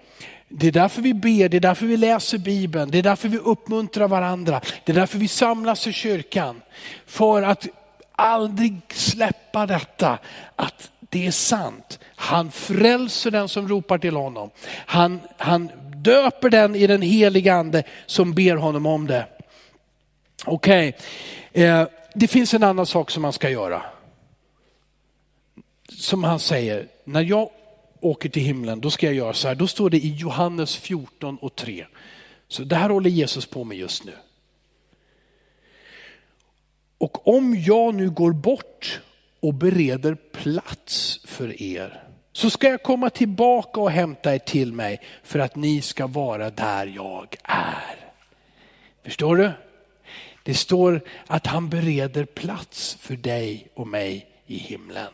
Det 0.58 0.68
är 0.68 0.72
därför 0.72 1.02
vi 1.02 1.14
ber, 1.14 1.50
det 1.50 1.58
är 1.58 1.62
därför 1.62 1.86
vi 1.86 1.98
läser 1.98 2.38
Bibeln, 2.38 2.92
det 2.92 2.98
är 2.98 3.04
därför 3.04 3.30
vi 3.30 3.38
uppmuntrar 3.38 4.08
varandra, 4.08 4.62
det 4.86 4.92
är 4.92 4.96
därför 4.96 5.18
vi 5.18 5.28
samlas 5.28 5.88
i 5.88 5.94
kyrkan. 5.94 6.62
För 7.06 7.42
att 7.42 7.68
aldrig 8.12 8.82
släppa 8.90 9.66
detta, 9.66 10.18
att 10.56 10.92
det 11.00 11.28
är 11.28 11.32
sant. 11.32 12.00
Han 12.16 12.52
frälser 12.52 13.32
den 13.32 13.50
som 13.50 13.68
ropar 13.68 13.98
till 13.98 14.16
honom. 14.16 14.50
Han, 14.86 15.20
han 15.38 15.72
döper 15.96 16.50
den 16.50 16.76
i 16.76 16.88
den 16.88 17.02
heliga 17.02 17.56
ande 17.56 17.84
som 18.06 18.34
ber 18.34 18.56
honom 18.56 18.86
om 18.86 19.08
det. 19.08 19.28
Okej, 20.46 20.96
okay. 21.52 21.64
eh, 21.64 21.88
det 22.14 22.28
finns 22.28 22.54
en 22.54 22.64
annan 22.64 22.86
sak 22.86 23.12
som 23.12 23.22
man 23.22 23.34
ska 23.34 23.50
göra. 23.50 23.82
Som 25.90 26.24
han 26.24 26.40
säger, 26.40 26.88
när 27.04 27.22
jag 27.22 27.50
åker 28.00 28.30
till 28.30 28.44
himlen, 28.44 28.82
då 28.82 28.92
ska 28.92 29.06
jag 29.06 29.16
göra 29.16 29.34
så 29.34 29.48
här. 29.48 29.56
Då 29.56 29.68
står 29.68 29.90
det 29.90 29.98
i 29.98 30.16
Johannes 30.16 30.76
14 30.76 31.38
och 31.38 31.56
3. 31.56 31.86
Så 32.48 32.64
det 32.64 32.76
här 32.76 32.90
håller 32.90 33.10
Jesus 33.10 33.46
på 33.46 33.64
med 33.64 33.78
just 33.78 34.04
nu. 34.04 34.14
Och 36.98 37.28
om 37.28 37.56
jag 37.56 37.96
nu 37.96 38.10
går 38.10 38.32
bort 38.32 39.02
och 39.40 39.54
bereder 39.54 40.16
plats 40.16 41.22
för 41.26 41.62
er, 41.62 42.04
så 42.32 42.50
ska 42.50 42.70
jag 42.70 42.84
komma 42.84 43.10
tillbaka 43.10 43.82
och 43.82 43.92
hämta 43.92 44.36
er 44.36 44.40
till 44.40 44.74
mig 44.74 45.02
för 45.24 45.40
att 45.40 45.56
ni 45.56 45.82
ska 45.82 46.08
vara 46.08 46.50
där 46.50 46.88
jag 46.88 47.36
är. 47.44 48.12
Förstår 49.04 49.36
du? 49.36 49.52
Det 50.44 50.54
står 50.54 51.02
att 51.28 51.48
han 51.48 51.70
bereder 51.70 52.26
plats 52.26 52.98
för 53.02 53.16
dig 53.16 53.68
och 53.74 53.88
mig 53.88 54.28
i 54.46 54.58
himlen. 54.58 55.14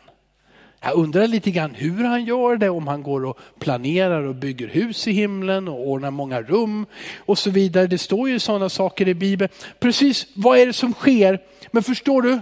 Jag 0.83 0.93
undrar 0.93 1.27
lite 1.27 1.51
grann 1.51 1.75
hur 1.75 2.03
han 2.03 2.25
gör 2.25 2.57
det, 2.57 2.69
om 2.69 2.87
han 2.87 3.03
går 3.03 3.25
och 3.25 3.39
planerar 3.59 4.23
och 4.23 4.35
bygger 4.35 4.67
hus 4.67 5.07
i 5.07 5.11
himlen 5.11 5.67
och 5.67 5.87
ordnar 5.87 6.11
många 6.11 6.41
rum 6.41 6.85
och 7.17 7.37
så 7.37 7.49
vidare. 7.49 7.87
Det 7.87 7.97
står 7.97 8.29
ju 8.29 8.39
sådana 8.39 8.69
saker 8.69 9.07
i 9.07 9.13
Bibeln. 9.13 9.51
Precis 9.79 10.27
vad 10.33 10.57
är 10.57 10.65
det 10.65 10.73
som 10.73 10.93
sker? 10.93 11.39
Men 11.71 11.83
förstår 11.83 12.21
du? 12.21 12.41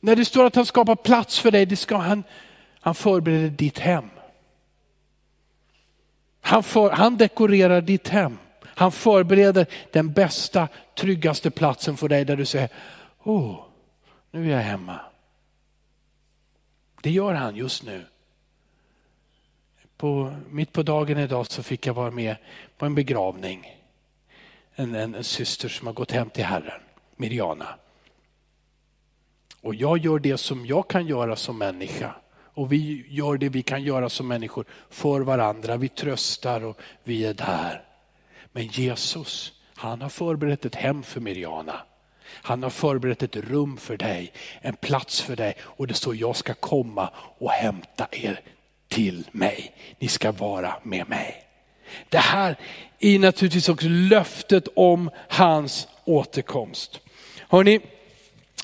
När 0.00 0.16
det 0.16 0.24
står 0.24 0.44
att 0.44 0.54
han 0.54 0.66
skapar 0.66 0.96
plats 0.96 1.40
för 1.40 1.50
dig, 1.50 1.66
det 1.66 1.76
ska 1.76 1.96
han, 1.96 2.22
han 2.80 2.94
förbereder 2.94 3.48
ditt 3.48 3.78
hem. 3.78 4.04
Han, 6.40 6.62
för, 6.62 6.90
han 6.90 7.16
dekorerar 7.16 7.80
ditt 7.80 8.08
hem. 8.08 8.38
Han 8.64 8.92
förbereder 8.92 9.66
den 9.92 10.12
bästa, 10.12 10.68
tryggaste 10.98 11.50
platsen 11.50 11.96
för 11.96 12.08
dig 12.08 12.24
där 12.24 12.36
du 12.36 12.44
säger, 12.44 12.68
åh, 13.22 13.50
oh, 13.50 13.56
nu 14.30 14.52
är 14.52 14.56
jag 14.56 14.62
hemma. 14.62 15.00
Det 17.00 17.10
gör 17.10 17.34
han 17.34 17.56
just 17.56 17.82
nu. 17.82 18.04
På, 19.96 20.34
mitt 20.50 20.72
på 20.72 20.82
dagen 20.82 21.18
idag 21.18 21.46
så 21.46 21.62
fick 21.62 21.86
jag 21.86 21.94
vara 21.94 22.10
med 22.10 22.36
på 22.76 22.86
en 22.86 22.94
begravning. 22.94 23.76
En, 24.74 24.94
en, 24.94 25.14
en 25.14 25.24
syster 25.24 25.68
som 25.68 25.86
har 25.86 25.94
gått 25.94 26.10
hem 26.10 26.30
till 26.30 26.44
Herren, 26.44 26.80
Miriana. 27.16 27.74
Och 29.60 29.74
jag 29.74 29.98
gör 29.98 30.18
det 30.18 30.38
som 30.38 30.66
jag 30.66 30.88
kan 30.88 31.06
göra 31.06 31.36
som 31.36 31.58
människa. 31.58 32.14
Och 32.32 32.72
vi 32.72 33.06
gör 33.08 33.36
det 33.36 33.48
vi 33.48 33.62
kan 33.62 33.82
göra 33.82 34.08
som 34.08 34.28
människor 34.28 34.64
för 34.90 35.20
varandra. 35.20 35.76
Vi 35.76 35.88
tröstar 35.88 36.64
och 36.64 36.80
vi 37.04 37.24
är 37.24 37.34
där. 37.34 37.84
Men 38.52 38.66
Jesus, 38.66 39.52
han 39.74 40.02
har 40.02 40.08
förberett 40.08 40.64
ett 40.64 40.74
hem 40.74 41.02
för 41.02 41.20
Miriana. 41.20 41.80
Han 42.32 42.62
har 42.62 42.70
förberett 42.70 43.22
ett 43.22 43.36
rum 43.36 43.76
för 43.76 43.96
dig, 43.96 44.32
en 44.60 44.76
plats 44.76 45.20
för 45.20 45.36
dig 45.36 45.54
och 45.60 45.86
det 45.86 45.94
står 45.94 46.16
jag 46.16 46.36
ska 46.36 46.54
komma 46.54 47.10
och 47.38 47.50
hämta 47.50 48.06
er 48.10 48.40
till 48.88 49.26
mig. 49.32 49.74
Ni 49.98 50.08
ska 50.08 50.32
vara 50.32 50.74
med 50.82 51.08
mig. 51.08 51.44
Det 52.08 52.18
här 52.18 52.56
är 52.98 53.18
naturligtvis 53.18 53.68
också 53.68 53.88
löftet 53.88 54.68
om 54.76 55.10
hans 55.28 55.88
återkomst. 56.04 57.00
Hörrni, 57.48 57.80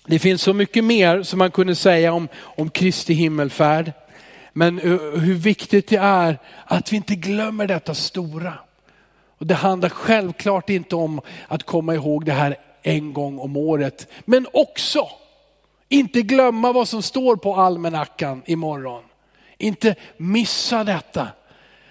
det 0.07 0.19
finns 0.19 0.43
så 0.43 0.53
mycket 0.53 0.85
mer 0.85 1.23
som 1.23 1.39
man 1.39 1.51
kunde 1.51 1.75
säga 1.75 2.13
om, 2.13 2.29
om 2.39 2.71
Kristi 2.71 3.15
himmelfärd. 3.15 3.93
Men 4.53 4.79
eh, 4.79 5.21
hur 5.21 5.35
viktigt 5.35 5.89
det 5.89 5.97
är 5.97 6.39
att 6.65 6.93
vi 6.93 6.97
inte 6.97 7.15
glömmer 7.15 7.67
detta 7.67 7.95
stora. 7.95 8.55
Och 9.39 9.47
Det 9.47 9.55
handlar 9.55 9.89
självklart 9.89 10.71
inte 10.71 10.97
om 10.97 11.21
att 11.49 11.63
komma 11.63 11.95
ihåg 11.95 12.25
det 12.25 12.33
här 12.33 12.57
en 12.87 13.13
gång 13.13 13.39
om 13.39 13.57
året. 13.57 14.09
Men 14.25 14.47
också 14.53 15.09
inte 15.89 16.23
glömma 16.23 16.73
vad 16.73 16.89
som 16.89 17.03
står 17.03 17.37
på 17.37 17.55
almanackan 17.57 18.43
imorgon. 18.47 19.03
Inte 19.59 19.95
missa 20.17 20.85
detta. 20.85 21.29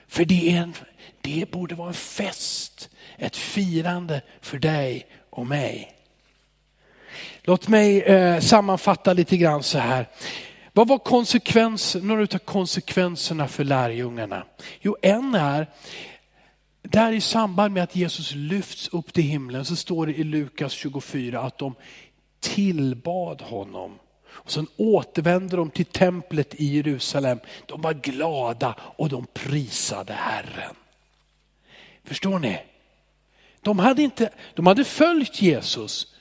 För 0.07 0.25
det, 0.25 0.51
är 0.51 0.61
en, 0.61 0.73
det 1.21 1.51
borde 1.51 1.75
vara 1.75 1.87
en 1.87 1.93
fest, 1.93 2.89
ett 3.17 3.35
firande 3.35 4.21
för 4.41 4.57
dig 4.57 5.07
och 5.29 5.47
mig. 5.47 5.91
Låt 7.41 7.67
mig 7.67 8.01
eh, 8.01 8.39
sammanfatta 8.39 9.13
lite 9.13 9.37
grann 9.37 9.63
så 9.63 9.79
här. 9.79 10.07
Vad 10.73 10.87
var 10.87 10.97
konsekvens, 10.97 11.95
några 11.95 12.21
av 12.21 12.37
konsekvenserna 12.37 13.47
för 13.47 13.63
lärjungarna? 13.63 14.45
Jo, 14.81 14.97
en 15.01 15.35
är 15.35 15.67
där 16.95 17.11
i 17.11 17.21
samband 17.21 17.73
med 17.73 17.83
att 17.83 17.95
Jesus 17.95 18.31
lyfts 18.35 18.87
upp 18.87 19.13
till 19.13 19.23
himlen 19.23 19.65
så 19.65 19.75
står 19.75 20.05
det 20.05 20.13
i 20.13 20.23
Lukas 20.23 20.71
24 20.71 21.41
att 21.41 21.57
de 21.57 21.75
tillbad 22.39 23.41
honom. 23.41 23.99
Och 24.27 24.51
sen 24.51 24.67
återvänder 24.77 25.57
de 25.57 25.69
till 25.69 25.85
templet 25.85 26.55
i 26.55 26.65
Jerusalem. 26.65 27.39
De 27.65 27.81
var 27.81 27.93
glada 27.93 28.75
och 28.79 29.09
de 29.09 29.25
prisade 29.33 30.13
Herren. 30.13 30.75
Förstår 32.03 32.39
ni? 32.39 32.59
De 33.61 33.79
hade, 33.79 34.01
inte, 34.01 34.29
de 34.53 34.67
hade 34.67 34.83
följt 34.83 35.41
Jesus, 35.41 36.15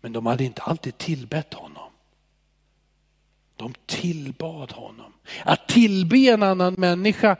men 0.00 0.12
de 0.12 0.26
hade 0.26 0.44
inte 0.44 0.62
alltid 0.62 0.98
tillbett 0.98 1.54
honom. 1.54 1.90
De 3.56 3.74
tillbad 3.86 4.72
honom. 4.72 5.12
Att 5.44 5.68
tillbe 5.68 6.18
en 6.18 6.42
annan 6.42 6.74
människa 6.74 7.36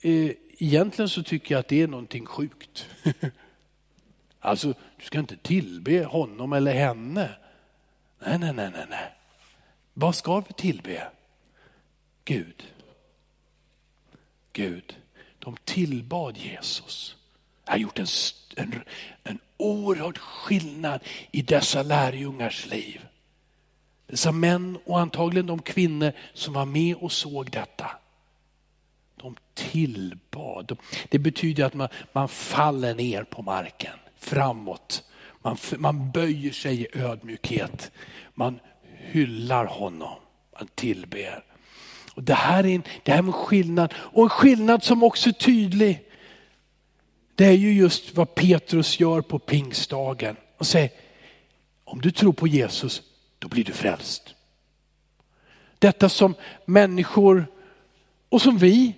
Eh, 0.00 0.30
egentligen 0.58 1.08
så 1.08 1.22
tycker 1.22 1.54
jag 1.54 1.60
att 1.60 1.68
det 1.68 1.82
är 1.82 1.88
någonting 1.88 2.26
sjukt. 2.26 2.86
Alltså, 4.40 4.74
du 4.96 5.04
ska 5.04 5.18
inte 5.18 5.36
tillbe 5.36 6.04
honom 6.04 6.52
eller 6.52 6.74
henne. 6.74 7.30
Nej, 8.18 8.38
nej, 8.38 8.52
nej, 8.52 8.70
nej. 8.70 8.86
nej. 8.90 9.14
Vad 9.94 10.14
ska 10.14 10.40
vi 10.40 10.52
tillbe? 10.52 11.08
Gud. 12.24 12.62
Gud. 14.52 14.96
De 15.38 15.56
tillbad 15.64 16.36
Jesus. 16.36 17.16
Det 17.64 17.70
har 17.70 17.78
gjort 17.78 17.98
en, 17.98 18.06
en, 18.56 18.82
en 19.24 19.38
oerhörd 19.56 20.18
skillnad 20.18 21.00
i 21.30 21.42
dessa 21.42 21.82
lärjungars 21.82 22.66
liv. 22.66 23.06
Dessa 24.06 24.32
män 24.32 24.78
och 24.84 25.00
antagligen 25.00 25.46
de 25.46 25.62
kvinnor 25.62 26.12
som 26.34 26.54
var 26.54 26.64
med 26.64 26.96
och 26.96 27.12
såg 27.12 27.50
detta. 27.50 27.90
De 29.18 29.36
tillbad. 29.54 30.78
Det 31.08 31.18
betyder 31.18 31.64
att 31.64 31.74
man, 31.74 31.88
man 32.12 32.28
faller 32.28 32.94
ner 32.94 33.24
på 33.24 33.42
marken, 33.42 33.98
framåt. 34.18 35.04
Man, 35.42 35.56
man 35.78 36.10
böjer 36.10 36.52
sig 36.52 36.82
i 36.82 36.86
ödmjukhet. 36.92 37.90
Man 38.34 38.60
hyllar 38.98 39.64
honom, 39.64 40.18
man 40.58 40.68
tillber. 40.74 41.44
Och 42.14 42.22
det, 42.22 42.34
här 42.34 42.66
är 42.66 42.74
en, 42.74 42.82
det 43.02 43.12
här 43.12 43.18
är 43.18 43.22
en 43.22 43.32
skillnad, 43.32 43.94
och 43.96 44.22
en 44.22 44.28
skillnad 44.28 44.82
som 44.84 45.02
också 45.02 45.28
är 45.28 45.32
tydlig. 45.32 46.04
Det 47.34 47.44
är 47.44 47.52
ju 47.52 47.72
just 47.72 48.16
vad 48.16 48.34
Petrus 48.34 49.00
gör 49.00 49.20
på 49.20 49.38
pingstdagen. 49.38 50.36
Och 50.56 50.66
säger, 50.66 50.90
om 51.84 52.00
du 52.00 52.10
tror 52.10 52.32
på 52.32 52.46
Jesus, 52.46 53.02
då 53.38 53.48
blir 53.48 53.64
du 53.64 53.72
frälst. 53.72 54.34
Detta 55.78 56.08
som 56.08 56.34
människor 56.64 57.46
och 58.28 58.42
som 58.42 58.58
vi 58.58 58.94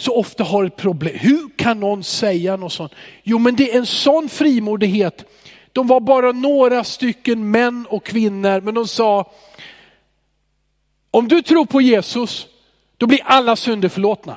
så 0.00 0.16
ofta 0.16 0.44
har 0.44 0.64
ett 0.64 0.76
problem. 0.76 1.14
Hur 1.18 1.48
kan 1.56 1.80
någon 1.80 2.04
säga 2.04 2.56
något 2.56 2.72
sånt? 2.72 2.92
Jo 3.22 3.38
men 3.38 3.56
det 3.56 3.72
är 3.72 3.78
en 3.78 3.86
sån 3.86 4.28
frimodighet. 4.28 5.24
De 5.72 5.86
var 5.86 6.00
bara 6.00 6.32
några 6.32 6.84
stycken 6.84 7.50
män 7.50 7.86
och 7.90 8.04
kvinnor 8.04 8.60
men 8.60 8.74
de 8.74 8.88
sa, 8.88 9.32
om 11.10 11.28
du 11.28 11.42
tror 11.42 11.64
på 11.64 11.80
Jesus, 11.80 12.46
då 12.96 13.06
blir 13.06 13.20
alla 13.24 13.56
synder 13.56 13.88
förlåtna. 13.88 14.36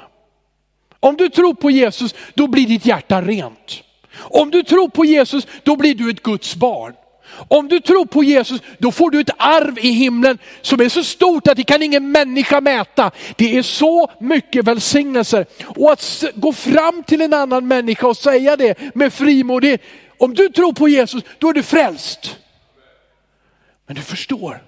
Om 0.99 1.17
du 1.17 1.29
tror 1.29 1.53
på 1.53 1.71
Jesus, 1.71 2.15
då 2.33 2.47
blir 2.47 2.67
ditt 2.67 2.85
hjärta 2.85 3.21
rent. 3.21 3.83
Om 4.15 4.51
du 4.51 4.63
tror 4.63 4.87
på 4.87 5.05
Jesus, 5.05 5.47
då 5.63 5.75
blir 5.75 5.95
du 5.95 6.09
ett 6.09 6.23
Guds 6.23 6.55
barn. 6.55 6.93
Om 7.47 7.67
du 7.67 7.79
tror 7.79 8.05
på 8.05 8.23
Jesus, 8.23 8.61
då 8.77 8.91
får 8.91 9.11
du 9.11 9.19
ett 9.19 9.29
arv 9.37 9.79
i 9.79 9.91
himlen 9.91 10.37
som 10.61 10.81
är 10.81 10.89
så 10.89 11.03
stort 11.03 11.47
att 11.47 11.57
det 11.57 11.63
kan 11.63 11.83
ingen 11.83 12.11
människa 12.11 12.61
mäta. 12.61 13.11
Det 13.35 13.57
är 13.57 13.61
så 13.61 14.11
mycket 14.19 14.65
välsignelser. 14.65 15.45
Och 15.65 15.91
att 15.91 16.23
gå 16.35 16.53
fram 16.53 17.03
till 17.03 17.21
en 17.21 17.33
annan 17.33 17.67
människa 17.67 18.07
och 18.07 18.17
säga 18.17 18.55
det 18.55 18.95
med 18.95 19.13
frimodighet. 19.13 19.81
Om 20.17 20.33
du 20.33 20.49
tror 20.49 20.73
på 20.73 20.89
Jesus, 20.89 21.23
då 21.39 21.49
är 21.49 21.53
du 21.53 21.63
frälst. 21.63 22.37
Men 23.87 23.95
du 23.95 24.01
förstår, 24.01 24.63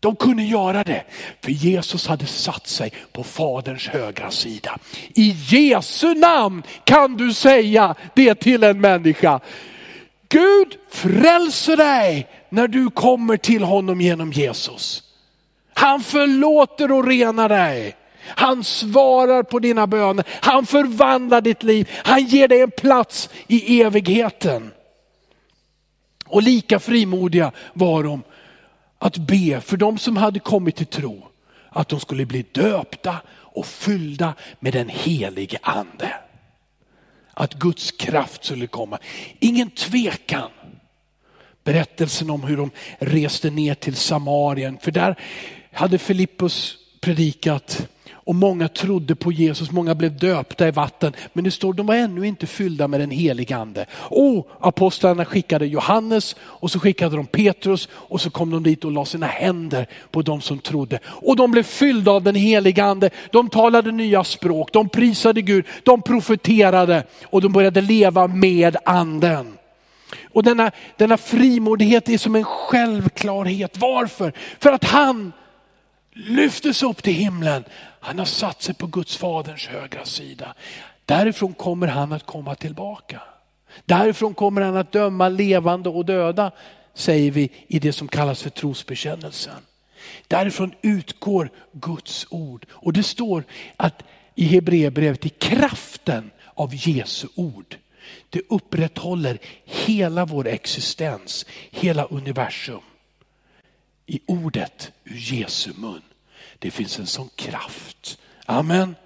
de 0.00 0.16
kunde 0.16 0.42
göra 0.42 0.84
det, 0.84 1.04
för 1.40 1.50
Jesus 1.50 2.06
hade 2.06 2.26
satt 2.26 2.66
sig 2.66 2.92
på 3.12 3.24
faderns 3.24 3.88
högra 3.88 4.30
sida. 4.30 4.78
I 5.14 5.36
Jesu 5.48 6.14
namn 6.14 6.62
kan 6.84 7.16
du 7.16 7.34
säga 7.34 7.94
det 8.14 8.34
till 8.34 8.64
en 8.64 8.80
människa. 8.80 9.40
Gud 10.32 10.76
frälser 10.90 11.76
dig 11.76 12.28
när 12.48 12.68
du 12.68 12.90
kommer 12.90 13.36
till 13.36 13.62
honom 13.62 14.00
genom 14.00 14.32
Jesus. 14.32 15.02
Han 15.74 16.02
förlåter 16.02 16.92
och 16.92 17.06
renar 17.06 17.48
dig. 17.48 17.96
Han 18.24 18.64
svarar 18.64 19.42
på 19.42 19.58
dina 19.58 19.86
böner. 19.86 20.24
Han 20.28 20.66
förvandlar 20.66 21.40
ditt 21.40 21.62
liv. 21.62 21.90
Han 22.04 22.24
ger 22.24 22.48
dig 22.48 22.60
en 22.60 22.70
plats 22.70 23.30
i 23.46 23.82
evigheten. 23.82 24.70
Och 26.26 26.42
lika 26.42 26.80
frimodiga 26.80 27.52
var 27.72 28.02
de 28.02 28.22
att 28.98 29.16
be 29.16 29.60
för 29.60 29.76
de 29.76 29.98
som 29.98 30.16
hade 30.16 30.40
kommit 30.40 30.76
till 30.76 30.86
tro 30.86 31.28
att 31.68 31.88
de 31.88 32.00
skulle 32.00 32.26
bli 32.26 32.44
döpta 32.52 33.16
och 33.30 33.66
fyllda 33.66 34.34
med 34.60 34.72
den 34.72 34.88
helige 34.88 35.58
ande. 35.62 36.14
Att 37.34 37.54
Guds 37.54 37.90
kraft 37.90 38.44
skulle 38.44 38.66
komma. 38.66 38.98
Ingen 39.40 39.70
tvekan. 39.70 40.50
Berättelsen 41.64 42.30
om 42.30 42.42
hur 42.42 42.56
de 42.56 42.70
reste 42.98 43.50
ner 43.50 43.74
till 43.74 43.96
Samarien, 43.96 44.78
för 44.78 44.90
där 44.90 45.18
hade 45.72 45.98
Filippus 45.98 46.78
predikat 47.00 47.88
och 48.24 48.34
många 48.34 48.68
trodde 48.68 49.14
på 49.14 49.32
Jesus, 49.32 49.70
många 49.70 49.94
blev 49.94 50.18
döpta 50.18 50.68
i 50.68 50.70
vatten. 50.70 51.12
Men 51.32 51.44
det 51.44 51.50
står 51.50 51.72
de 51.72 51.86
var 51.86 51.94
ännu 51.94 52.26
inte 52.26 52.46
fyllda 52.46 52.88
med 52.88 53.00
den 53.00 53.10
helige 53.10 53.56
ande. 53.56 53.86
Och 53.94 54.48
apostlarna 54.60 55.24
skickade 55.24 55.66
Johannes 55.66 56.36
och 56.40 56.70
så 56.70 56.78
skickade 56.78 57.16
de 57.16 57.26
Petrus 57.26 57.88
och 57.92 58.20
så 58.20 58.30
kom 58.30 58.50
de 58.50 58.62
dit 58.62 58.84
och 58.84 58.92
la 58.92 59.04
sina 59.04 59.26
händer 59.26 59.86
på 60.10 60.22
de 60.22 60.40
som 60.40 60.58
trodde. 60.58 60.98
Och 61.04 61.36
de 61.36 61.50
blev 61.50 61.62
fyllda 61.62 62.10
av 62.10 62.22
den 62.22 62.34
helige 62.34 62.84
ande. 62.84 63.10
De 63.30 63.48
talade 63.48 63.92
nya 63.92 64.24
språk, 64.24 64.72
de 64.72 64.88
prisade 64.88 65.42
Gud, 65.42 65.66
de 65.82 66.02
profeterade 66.02 67.04
och 67.24 67.40
de 67.40 67.52
började 67.52 67.80
leva 67.80 68.26
med 68.26 68.76
anden. 68.84 69.58
Och 70.32 70.42
denna, 70.42 70.70
denna 70.96 71.16
frimodighet 71.16 72.08
är 72.08 72.18
som 72.18 72.36
en 72.36 72.44
självklarhet. 72.44 73.78
Varför? 73.78 74.32
För 74.58 74.72
att 74.72 74.84
han 74.84 75.32
lyftes 76.12 76.82
upp 76.82 77.02
till 77.02 77.14
himlen. 77.14 77.64
Han 78.00 78.18
har 78.18 78.26
satt 78.26 78.62
sig 78.62 78.74
på 78.74 78.86
Guds 78.86 79.16
faderns 79.16 79.66
högra 79.66 80.04
sida. 80.04 80.54
Därifrån 81.04 81.54
kommer 81.54 81.86
han 81.86 82.12
att 82.12 82.26
komma 82.26 82.54
tillbaka. 82.54 83.22
Därifrån 83.84 84.34
kommer 84.34 84.60
han 84.60 84.76
att 84.76 84.92
döma 84.92 85.28
levande 85.28 85.88
och 85.88 86.04
döda, 86.04 86.50
säger 86.94 87.30
vi 87.30 87.50
i 87.66 87.78
det 87.78 87.92
som 87.92 88.08
kallas 88.08 88.42
för 88.42 88.50
trosbekännelsen. 88.50 89.58
Därifrån 90.28 90.74
utgår 90.82 91.50
Guds 91.72 92.26
ord. 92.30 92.66
Och 92.70 92.92
det 92.92 93.02
står 93.02 93.44
att 93.76 94.02
i 94.34 94.44
Hebreerbrevet, 94.44 95.26
i 95.26 95.28
kraften 95.28 96.30
av 96.54 96.74
Jesu 96.74 97.28
ord, 97.34 97.76
det 98.30 98.40
upprätthåller 98.48 99.38
hela 99.64 100.24
vår 100.24 100.46
existens, 100.46 101.46
hela 101.70 102.04
universum. 102.04 102.80
I 104.06 104.20
ordet 104.26 104.92
ur 105.04 105.16
Jesu 105.16 105.72
mun. 105.76 106.02
Det 106.58 106.70
finns 106.70 106.98
en 106.98 107.06
sån 107.06 107.28
kraft. 107.36 108.18
Amen. 108.46 108.96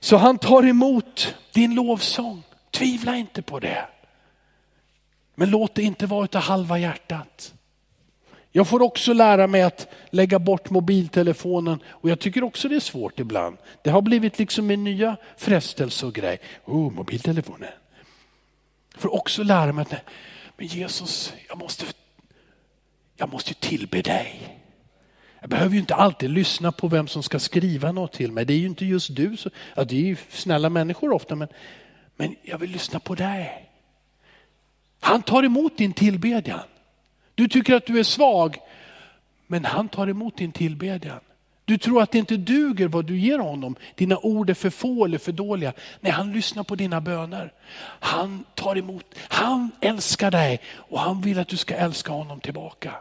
Så 0.00 0.16
han 0.16 0.38
tar 0.38 0.66
emot 0.66 1.34
din 1.52 1.74
lovsång. 1.74 2.42
Tvivla 2.70 3.16
inte 3.16 3.42
på 3.42 3.60
det. 3.60 3.88
Men 5.34 5.50
låt 5.50 5.74
det 5.74 5.82
inte 5.82 6.06
vara 6.06 6.24
utav 6.24 6.42
halva 6.42 6.78
hjärtat. 6.78 7.54
Jag 8.52 8.68
får 8.68 8.82
också 8.82 9.12
lära 9.12 9.46
mig 9.46 9.62
att 9.62 9.88
lägga 10.10 10.38
bort 10.38 10.70
mobiltelefonen 10.70 11.82
och 11.86 12.10
jag 12.10 12.20
tycker 12.20 12.44
också 12.44 12.68
det 12.68 12.76
är 12.76 12.80
svårt 12.80 13.20
ibland. 13.20 13.56
Det 13.82 13.90
har 13.90 14.02
blivit 14.02 14.38
liksom 14.38 14.70
en 14.70 14.84
nya 14.84 15.16
frestelse 15.36 16.06
och 16.06 16.14
grej. 16.14 16.40
Oh, 16.64 16.92
mobiltelefonen. 16.92 17.68
Jag 18.92 19.02
får 19.02 19.14
också 19.14 19.42
lära 19.42 19.72
mig 19.72 19.82
att 19.82 19.94
men 20.56 20.66
Jesus, 20.66 21.32
jag 21.48 21.58
måste, 21.58 21.86
jag 23.16 23.32
måste 23.32 23.54
tillbe 23.54 24.02
dig. 24.02 24.58
Jag 25.40 25.50
behöver 25.50 25.74
ju 25.74 25.80
inte 25.80 25.94
alltid 25.94 26.30
lyssna 26.30 26.72
på 26.72 26.88
vem 26.88 27.08
som 27.08 27.22
ska 27.22 27.38
skriva 27.38 27.92
något 27.92 28.12
till 28.12 28.32
mig. 28.32 28.44
Det 28.44 28.52
är 28.52 28.58
ju 28.58 28.66
inte 28.66 28.84
just 28.84 29.16
du. 29.16 29.36
Så, 29.36 29.50
ja, 29.74 29.84
det 29.84 29.96
är 29.96 30.00
ju 30.00 30.16
snälla 30.28 30.70
människor 30.70 31.12
ofta, 31.12 31.34
men, 31.34 31.48
men 32.16 32.36
jag 32.42 32.58
vill 32.58 32.70
lyssna 32.70 33.00
på 33.00 33.14
dig. 33.14 33.70
Han 35.00 35.22
tar 35.22 35.42
emot 35.42 35.78
din 35.78 35.92
tillbedjan. 35.92 36.60
Du 37.34 37.48
tycker 37.48 37.74
att 37.74 37.86
du 37.86 37.98
är 37.98 38.02
svag, 38.02 38.56
men 39.46 39.64
han 39.64 39.88
tar 39.88 40.06
emot 40.06 40.36
din 40.36 40.52
tillbedjan. 40.52 41.20
Du 41.64 41.78
tror 41.78 42.02
att 42.02 42.12
det 42.12 42.18
inte 42.18 42.36
duger 42.36 42.88
vad 42.88 43.04
du 43.04 43.18
ger 43.18 43.38
honom. 43.38 43.76
Dina 43.94 44.18
ord 44.18 44.50
är 44.50 44.54
för 44.54 44.70
få 44.70 45.04
eller 45.04 45.18
för 45.18 45.32
dåliga. 45.32 45.72
Nej, 46.00 46.12
han 46.12 46.32
lyssnar 46.32 46.64
på 46.64 46.74
dina 46.74 47.00
böner. 47.00 47.52
Han 48.00 48.44
tar 48.54 48.78
emot, 48.78 49.14
han 49.28 49.70
älskar 49.80 50.30
dig 50.30 50.60
och 50.74 51.00
han 51.00 51.20
vill 51.20 51.38
att 51.38 51.48
du 51.48 51.56
ska 51.56 51.74
älska 51.74 52.12
honom 52.12 52.40
tillbaka. 52.40 52.94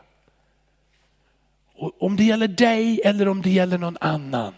Och 1.76 2.04
om 2.04 2.16
det 2.16 2.24
gäller 2.24 2.48
dig 2.48 3.02
eller 3.06 3.28
om 3.28 3.42
det 3.42 3.50
gäller 3.50 3.78
någon 3.78 3.98
annan. 4.02 4.54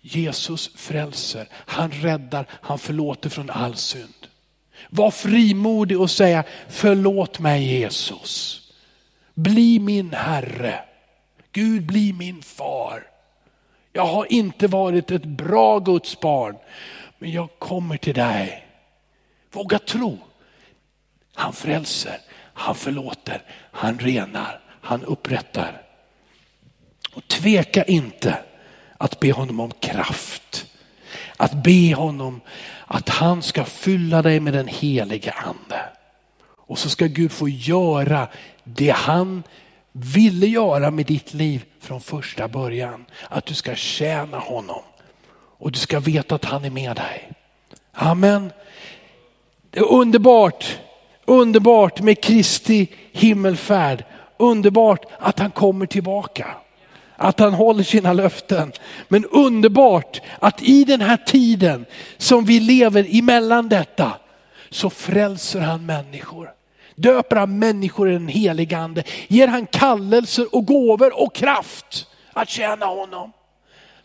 Jesus 0.00 0.70
frälser, 0.74 1.48
han 1.52 1.90
räddar, 1.90 2.46
han 2.50 2.78
förlåter 2.78 3.30
från 3.30 3.50
all 3.50 3.76
synd. 3.76 4.26
Var 4.90 5.10
frimodig 5.10 6.00
och 6.00 6.10
säga 6.10 6.44
förlåt 6.68 7.38
mig 7.38 7.64
Jesus. 7.64 8.62
Bli 9.34 9.78
min 9.78 10.12
Herre. 10.12 10.84
Gud 11.52 11.86
bli 11.86 12.12
min 12.12 12.42
far. 12.42 13.06
Jag 13.92 14.06
har 14.06 14.32
inte 14.32 14.66
varit 14.66 15.10
ett 15.10 15.24
bra 15.24 15.78
Guds 15.78 16.20
barn, 16.20 16.56
men 17.18 17.30
jag 17.30 17.48
kommer 17.58 17.96
till 17.96 18.14
dig. 18.14 18.66
Våga 19.52 19.78
tro. 19.78 20.18
Han 21.34 21.52
frälser, 21.52 22.18
han 22.54 22.74
förlåter, 22.74 23.42
han 23.70 23.98
renar 23.98 24.61
han 24.82 25.04
upprättar. 25.04 25.82
Och 27.14 27.28
tveka 27.28 27.84
inte 27.84 28.38
att 28.98 29.20
be 29.20 29.32
honom 29.32 29.60
om 29.60 29.70
kraft. 29.80 30.66
Att 31.36 31.52
be 31.52 31.94
honom 31.94 32.40
att 32.86 33.08
han 33.08 33.42
ska 33.42 33.64
fylla 33.64 34.22
dig 34.22 34.40
med 34.40 34.52
den 34.52 34.68
helige 34.68 35.32
ande. 35.32 35.80
Och 36.66 36.78
så 36.78 36.88
ska 36.88 37.06
Gud 37.06 37.32
få 37.32 37.48
göra 37.48 38.28
det 38.64 38.90
han 38.90 39.42
ville 39.92 40.46
göra 40.46 40.90
med 40.90 41.06
ditt 41.06 41.34
liv 41.34 41.64
från 41.80 42.00
första 42.00 42.48
början. 42.48 43.04
Att 43.28 43.46
du 43.46 43.54
ska 43.54 43.74
tjäna 43.74 44.38
honom 44.38 44.82
och 45.58 45.72
du 45.72 45.78
ska 45.78 46.00
veta 46.00 46.34
att 46.34 46.44
han 46.44 46.64
är 46.64 46.70
med 46.70 46.96
dig. 46.96 47.32
Amen. 47.92 48.52
Det 49.70 49.80
är 49.80 49.92
underbart, 49.92 50.78
underbart 51.24 52.00
med 52.00 52.22
Kristi 52.22 52.86
himmelfärd 53.12 54.04
Underbart 54.42 55.04
att 55.18 55.38
han 55.38 55.50
kommer 55.50 55.86
tillbaka. 55.86 56.46
Att 57.16 57.40
han 57.40 57.54
håller 57.54 57.82
sina 57.82 58.12
löften. 58.12 58.72
Men 59.08 59.24
underbart 59.24 60.20
att 60.40 60.62
i 60.62 60.84
den 60.84 61.00
här 61.00 61.16
tiden 61.16 61.86
som 62.16 62.44
vi 62.44 62.60
lever 62.60 63.18
emellan 63.18 63.68
detta 63.68 64.12
så 64.70 64.90
frälser 64.90 65.60
han 65.60 65.86
människor. 65.86 66.50
Döper 66.94 67.36
han 67.36 67.58
människor 67.58 68.10
i 68.10 68.12
den 68.12 68.28
helige 68.28 68.78
ande. 68.78 69.04
Ger 69.28 69.48
han 69.48 69.66
kallelser 69.66 70.54
och 70.54 70.66
gåvor 70.66 71.22
och 71.22 71.34
kraft 71.34 72.06
att 72.32 72.48
tjäna 72.48 72.86
honom. 72.86 73.32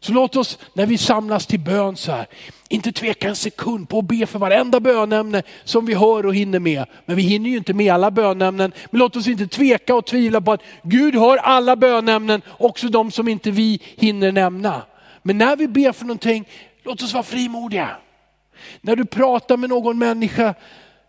Så 0.08 0.14
låt 0.14 0.36
oss 0.36 0.58
när 0.74 0.86
vi 0.86 0.98
samlas 0.98 1.46
till 1.46 1.60
bön 1.60 1.98
så 1.98 2.12
här, 2.12 2.28
inte 2.70 2.92
tveka 2.92 3.30
en 3.30 3.36
sekund 3.36 3.90
på 3.90 4.00
att 4.00 4.06
be 4.06 4.26
för 4.26 4.40
varenda 4.40 4.80
bönämne 4.80 5.44
som 5.64 5.86
vi 5.86 5.94
hör 5.94 6.26
och 6.26 6.36
hinner 6.36 6.60
med. 6.60 6.86
Men 7.06 7.16
vi 7.16 7.22
hinner 7.22 7.50
ju 7.50 7.58
inte 7.58 7.74
med 7.74 7.94
alla 7.94 8.12
bönämnen. 8.12 8.72
Men 8.92 9.00
låt 9.00 9.16
oss 9.16 9.28
inte 9.28 9.48
tveka 9.48 9.96
och 9.96 10.06
tvivla 10.06 10.42
på 10.42 10.52
att 10.52 10.62
Gud 10.84 11.16
hör 11.16 11.38
alla 11.38 11.76
bönämnen, 11.76 12.42
också 12.48 12.88
de 12.88 13.12
som 13.12 13.28
inte 13.28 13.52
vi 13.52 13.82
hinner 13.98 14.32
nämna. 14.32 14.82
Men 15.22 15.38
när 15.38 15.56
vi 15.56 15.68
ber 15.68 15.92
för 15.92 16.06
någonting, 16.06 16.48
låt 16.84 17.04
oss 17.04 17.14
vara 17.14 17.24
frimodiga. 17.24 17.90
När 18.82 18.96
du 18.96 19.06
pratar 19.06 19.58
med 19.58 19.70
någon 19.70 19.98
människa, 19.98 20.54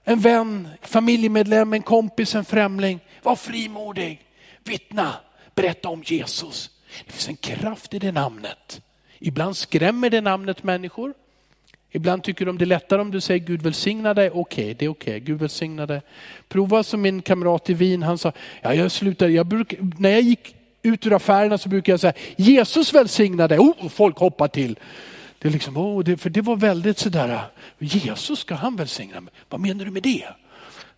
en 0.04 0.20
vän, 0.20 0.68
familjemedlem, 0.82 1.72
en 1.72 1.82
kompis, 1.82 2.34
en 2.34 2.44
främling, 2.44 3.00
var 3.22 3.37
frimodig. 3.37 4.20
Vittna, 4.64 5.14
berätta 5.54 5.88
om 5.88 6.02
Jesus. 6.06 6.70
Det 7.06 7.12
finns 7.12 7.28
en 7.28 7.37
kraft 7.37 7.94
i 7.94 7.98
det 7.98 8.12
namnet. 8.12 8.80
Ibland 9.18 9.57
skrämmer 9.57 10.11
det 10.11 10.20
namnet 10.20 10.62
människor. 10.62 11.14
Ibland 11.90 12.24
tycker 12.24 12.46
de 12.46 12.59
det 12.59 12.64
är 12.64 12.66
lättare 12.66 13.00
om 13.00 13.11
du 13.11 13.20
säger 13.20 13.40
Gud 13.40 13.62
välsigna 13.62 14.14
dig. 14.14 14.31
Okej, 14.31 14.64
okay, 14.64 14.74
det 14.74 14.85
är 14.85 14.88
okej. 14.88 15.11
Okay. 15.11 15.20
Gud 15.20 15.38
välsigna 15.38 15.87
dig. 15.87 16.00
Prova 16.48 16.83
som 16.83 17.00
min 17.00 17.22
kamrat 17.22 17.70
i 17.70 17.74
Wien, 17.74 18.02
han 18.02 18.18
sa, 18.18 18.33
ja, 18.62 18.74
jag 18.74 18.92
slutade, 18.92 19.33
jag 19.33 19.46
bruk, 19.46 19.74
när 19.98 20.11
jag 20.11 20.20
gick 20.20 20.57
ut 20.83 21.07
ur 21.07 21.12
affärerna 21.12 21.59
så 21.59 21.68
brukar 21.68 21.92
jag 21.92 22.00
säga 22.00 22.12
Jesus 22.37 22.94
välsigna 22.94 23.48
dig. 23.48 23.59
Oh, 23.59 23.88
folk 23.88 24.18
hoppar 24.18 24.48
till. 24.48 24.78
Det 25.38 25.48
är 25.48 25.52
liksom, 25.52 25.76
oh, 25.76 26.04
det, 26.04 26.16
för 26.16 26.31
det 26.31 26.40
var 26.40 26.57
väldigt 26.57 26.98
sådär, 26.98 27.40
Jesus 27.78 28.38
ska 28.38 28.54
han 28.54 28.76
välsigna 28.76 29.20
mig. 29.20 29.33
Vad 29.48 29.61
menar 29.61 29.85
du 29.85 29.90
med 29.90 30.02
det? 30.02 30.24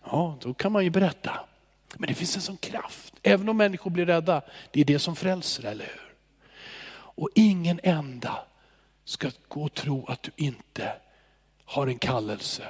Ja, 0.03 0.37
då 0.41 0.53
kan 0.53 0.71
man 0.71 0.83
ju 0.83 0.89
berätta. 0.89 1.31
Men 1.97 2.07
det 2.07 2.13
finns 2.13 2.35
en 2.35 2.41
sån 2.41 2.57
kraft. 2.57 3.13
Även 3.23 3.49
om 3.49 3.57
människor 3.57 3.91
blir 3.91 4.05
rädda, 4.05 4.41
det 4.71 4.81
är 4.81 4.85
det 4.85 4.99
som 4.99 5.15
frälser, 5.15 5.65
eller 5.65 5.85
hur? 5.85 6.10
Och 7.21 7.29
ingen 7.35 7.79
enda 7.83 8.39
ska 9.05 9.31
gå 9.47 9.63
och 9.63 9.73
tro 9.73 10.05
att 10.05 10.23
du 10.23 10.31
inte 10.35 10.91
har 11.65 11.87
en 11.87 11.97
kallelse, 11.97 12.63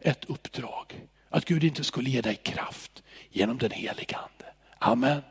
ett 0.00 0.24
uppdrag. 0.24 1.00
Att 1.28 1.44
Gud 1.44 1.64
inte 1.64 1.84
skulle 1.84 2.10
ge 2.10 2.20
dig 2.20 2.36
kraft 2.36 3.02
genom 3.30 3.58
den 3.58 3.70
heliga 3.70 4.16
Ande. 4.16 4.52
Amen. 4.78 5.22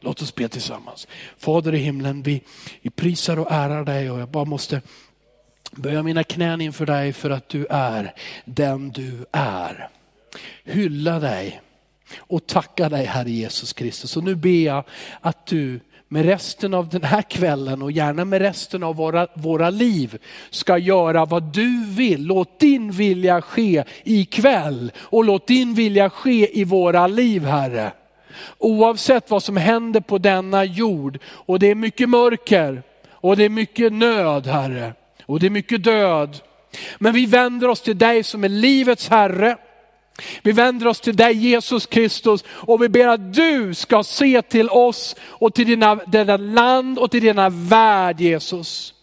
Låt 0.00 0.22
oss 0.22 0.34
be 0.34 0.48
tillsammans. 0.48 1.08
Fader 1.38 1.74
i 1.74 1.78
himlen, 1.78 2.22
vi, 2.22 2.42
vi 2.82 2.90
prisar 2.90 3.38
och 3.38 3.50
ärar 3.50 3.84
dig 3.84 4.10
och 4.10 4.20
jag 4.20 4.28
bara 4.28 4.44
måste 4.44 4.82
böja 5.70 6.02
mina 6.02 6.24
knän 6.24 6.60
inför 6.60 6.86
dig 6.86 7.12
för 7.12 7.30
att 7.30 7.48
du 7.48 7.66
är 7.70 8.14
den 8.44 8.90
du 8.90 9.26
är. 9.32 9.88
hylla 10.64 11.18
dig 11.18 11.60
och 12.16 12.46
tacka 12.46 12.88
dig 12.88 13.04
Herre 13.04 13.30
Jesus 13.30 13.72
Kristus. 13.72 14.16
Och 14.16 14.24
nu 14.24 14.34
ber 14.34 14.64
jag 14.64 14.84
att 15.20 15.46
du 15.46 15.80
med 16.14 16.26
resten 16.26 16.74
av 16.74 16.88
den 16.88 17.04
här 17.04 17.22
kvällen 17.22 17.82
och 17.82 17.92
gärna 17.92 18.24
med 18.24 18.40
resten 18.40 18.82
av 18.82 18.96
våra, 18.96 19.26
våra 19.34 19.70
liv 19.70 20.18
ska 20.50 20.78
göra 20.78 21.24
vad 21.24 21.42
du 21.42 21.84
vill. 21.86 22.26
Låt 22.26 22.60
din 22.60 22.90
vilja 22.90 23.42
ske 23.42 23.84
ikväll 24.04 24.92
och 24.98 25.24
låt 25.24 25.46
din 25.46 25.74
vilja 25.74 26.10
ske 26.10 26.60
i 26.60 26.64
våra 26.64 27.06
liv 27.06 27.44
Herre. 27.44 27.92
Oavsett 28.58 29.30
vad 29.30 29.42
som 29.42 29.56
händer 29.56 30.00
på 30.00 30.18
denna 30.18 30.64
jord 30.64 31.18
och 31.26 31.58
det 31.58 31.70
är 31.70 31.74
mycket 31.74 32.08
mörker 32.08 32.82
och 33.10 33.36
det 33.36 33.44
är 33.44 33.48
mycket 33.48 33.92
nöd 33.92 34.46
Herre 34.46 34.92
och 35.26 35.40
det 35.40 35.46
är 35.46 35.50
mycket 35.50 35.84
död. 35.84 36.36
Men 36.98 37.12
vi 37.12 37.26
vänder 37.26 37.68
oss 37.68 37.80
till 37.80 37.98
dig 37.98 38.22
som 38.22 38.44
är 38.44 38.48
livets 38.48 39.08
Herre. 39.08 39.56
Vi 40.42 40.52
vänder 40.52 40.86
oss 40.86 41.00
till 41.00 41.16
dig 41.16 41.34
Jesus 41.34 41.86
Kristus 41.86 42.44
och 42.48 42.82
vi 42.82 42.88
ber 42.88 43.06
att 43.06 43.34
du 43.34 43.74
ska 43.74 44.02
se 44.02 44.42
till 44.42 44.70
oss 44.70 45.16
och 45.20 45.54
till 45.54 45.66
dina, 45.66 45.94
dina 45.94 46.36
land 46.36 46.98
och 46.98 47.10
till 47.10 47.24
denna 47.24 47.48
värld 47.48 48.20
Jesus. 48.20 48.94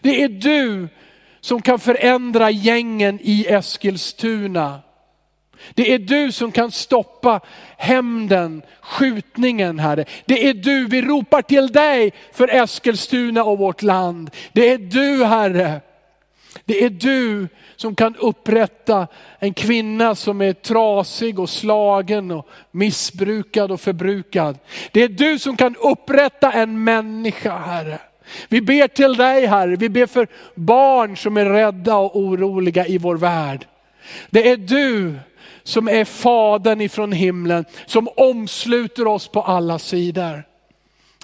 Det 0.00 0.22
är 0.22 0.28
du 0.28 0.88
som 1.40 1.62
kan 1.62 1.78
förändra 1.78 2.50
gängen 2.50 3.18
i 3.22 3.46
Eskilstuna. 3.46 4.80
Det 5.74 5.94
är 5.94 5.98
du 5.98 6.32
som 6.32 6.52
kan 6.52 6.70
stoppa 6.70 7.40
hämnden, 7.76 8.62
skjutningen 8.80 9.78
Herre. 9.78 10.04
Det 10.24 10.48
är 10.48 10.54
du, 10.54 10.86
vi 10.86 11.02
ropar 11.02 11.42
till 11.42 11.72
dig 11.72 12.12
för 12.32 12.48
Eskilstuna 12.48 13.44
och 13.44 13.58
vårt 13.58 13.82
land. 13.82 14.30
Det 14.52 14.68
är 14.68 14.78
du 14.78 15.24
Herre. 15.24 15.80
Det 16.64 16.84
är 16.84 16.90
du 16.90 17.48
som 17.76 17.94
kan 17.94 18.16
upprätta 18.16 19.06
en 19.38 19.54
kvinna 19.54 20.14
som 20.14 20.40
är 20.40 20.52
trasig 20.52 21.38
och 21.38 21.50
slagen 21.50 22.30
och 22.30 22.48
missbrukad 22.70 23.72
och 23.72 23.80
förbrukad. 23.80 24.58
Det 24.92 25.02
är 25.02 25.08
du 25.08 25.38
som 25.38 25.56
kan 25.56 25.76
upprätta 25.76 26.52
en 26.52 26.84
människa 26.84 27.58
Herre. 27.58 27.98
Vi 28.48 28.60
ber 28.60 28.88
till 28.88 29.16
dig 29.16 29.46
Herre, 29.46 29.76
vi 29.76 29.88
ber 29.88 30.06
för 30.06 30.28
barn 30.54 31.16
som 31.16 31.36
är 31.36 31.44
rädda 31.44 31.96
och 31.96 32.16
oroliga 32.16 32.86
i 32.86 32.98
vår 32.98 33.16
värld. 33.16 33.66
Det 34.30 34.50
är 34.50 34.56
du 34.56 35.14
som 35.62 35.88
är 35.88 36.04
fadern 36.04 36.80
ifrån 36.80 37.12
himlen, 37.12 37.64
som 37.86 38.08
omsluter 38.16 39.06
oss 39.06 39.28
på 39.28 39.42
alla 39.42 39.78
sidor. 39.78 40.44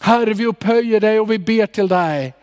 Herre, 0.01 0.35
vi 0.35 0.47
upphöjer 0.47 1.01
dig 1.01 1.21
och 1.21 1.31
vi 1.31 1.39
ber 1.39 1.67
till 1.67 1.89
dig. 1.89 2.35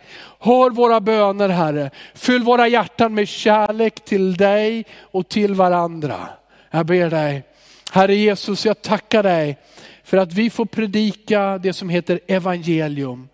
Hör 0.43 0.69
våra 0.69 1.01
böner 1.01 1.49
Herre. 1.49 1.91
Fyll 2.13 2.43
våra 2.43 2.67
hjärtan 2.67 3.13
med 3.13 3.27
kärlek 3.27 4.05
till 4.05 4.33
dig 4.33 4.85
och 4.99 5.29
till 5.29 5.53
varandra. 5.53 6.29
Jag 6.71 6.85
ber 6.85 7.09
dig, 7.09 7.43
Herre 7.91 8.15
Jesus, 8.15 8.65
jag 8.65 8.81
tackar 8.81 9.23
dig 9.23 9.57
för 10.03 10.17
att 10.17 10.33
vi 10.33 10.49
får 10.49 10.65
predika 10.65 11.57
det 11.57 11.73
som 11.73 11.89
heter 11.89 12.19
evangelium. 12.27 13.29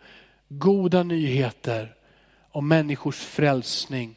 Goda 0.48 1.04
nyheter 1.04 1.96
om 2.52 2.68
människors 2.68 3.18
frälsning, 3.18 4.16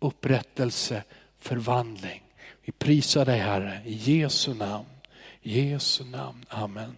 upprättelse, 0.00 1.02
förvandling. 1.40 2.22
Vi 2.64 2.72
prisar 2.72 3.24
dig 3.24 3.38
Herre 3.38 3.80
i 3.84 4.20
Jesu 4.20 4.54
namn. 4.54 4.86
I 5.42 5.70
Jesu 5.70 6.04
namn. 6.04 6.44
Amen. 6.48 6.96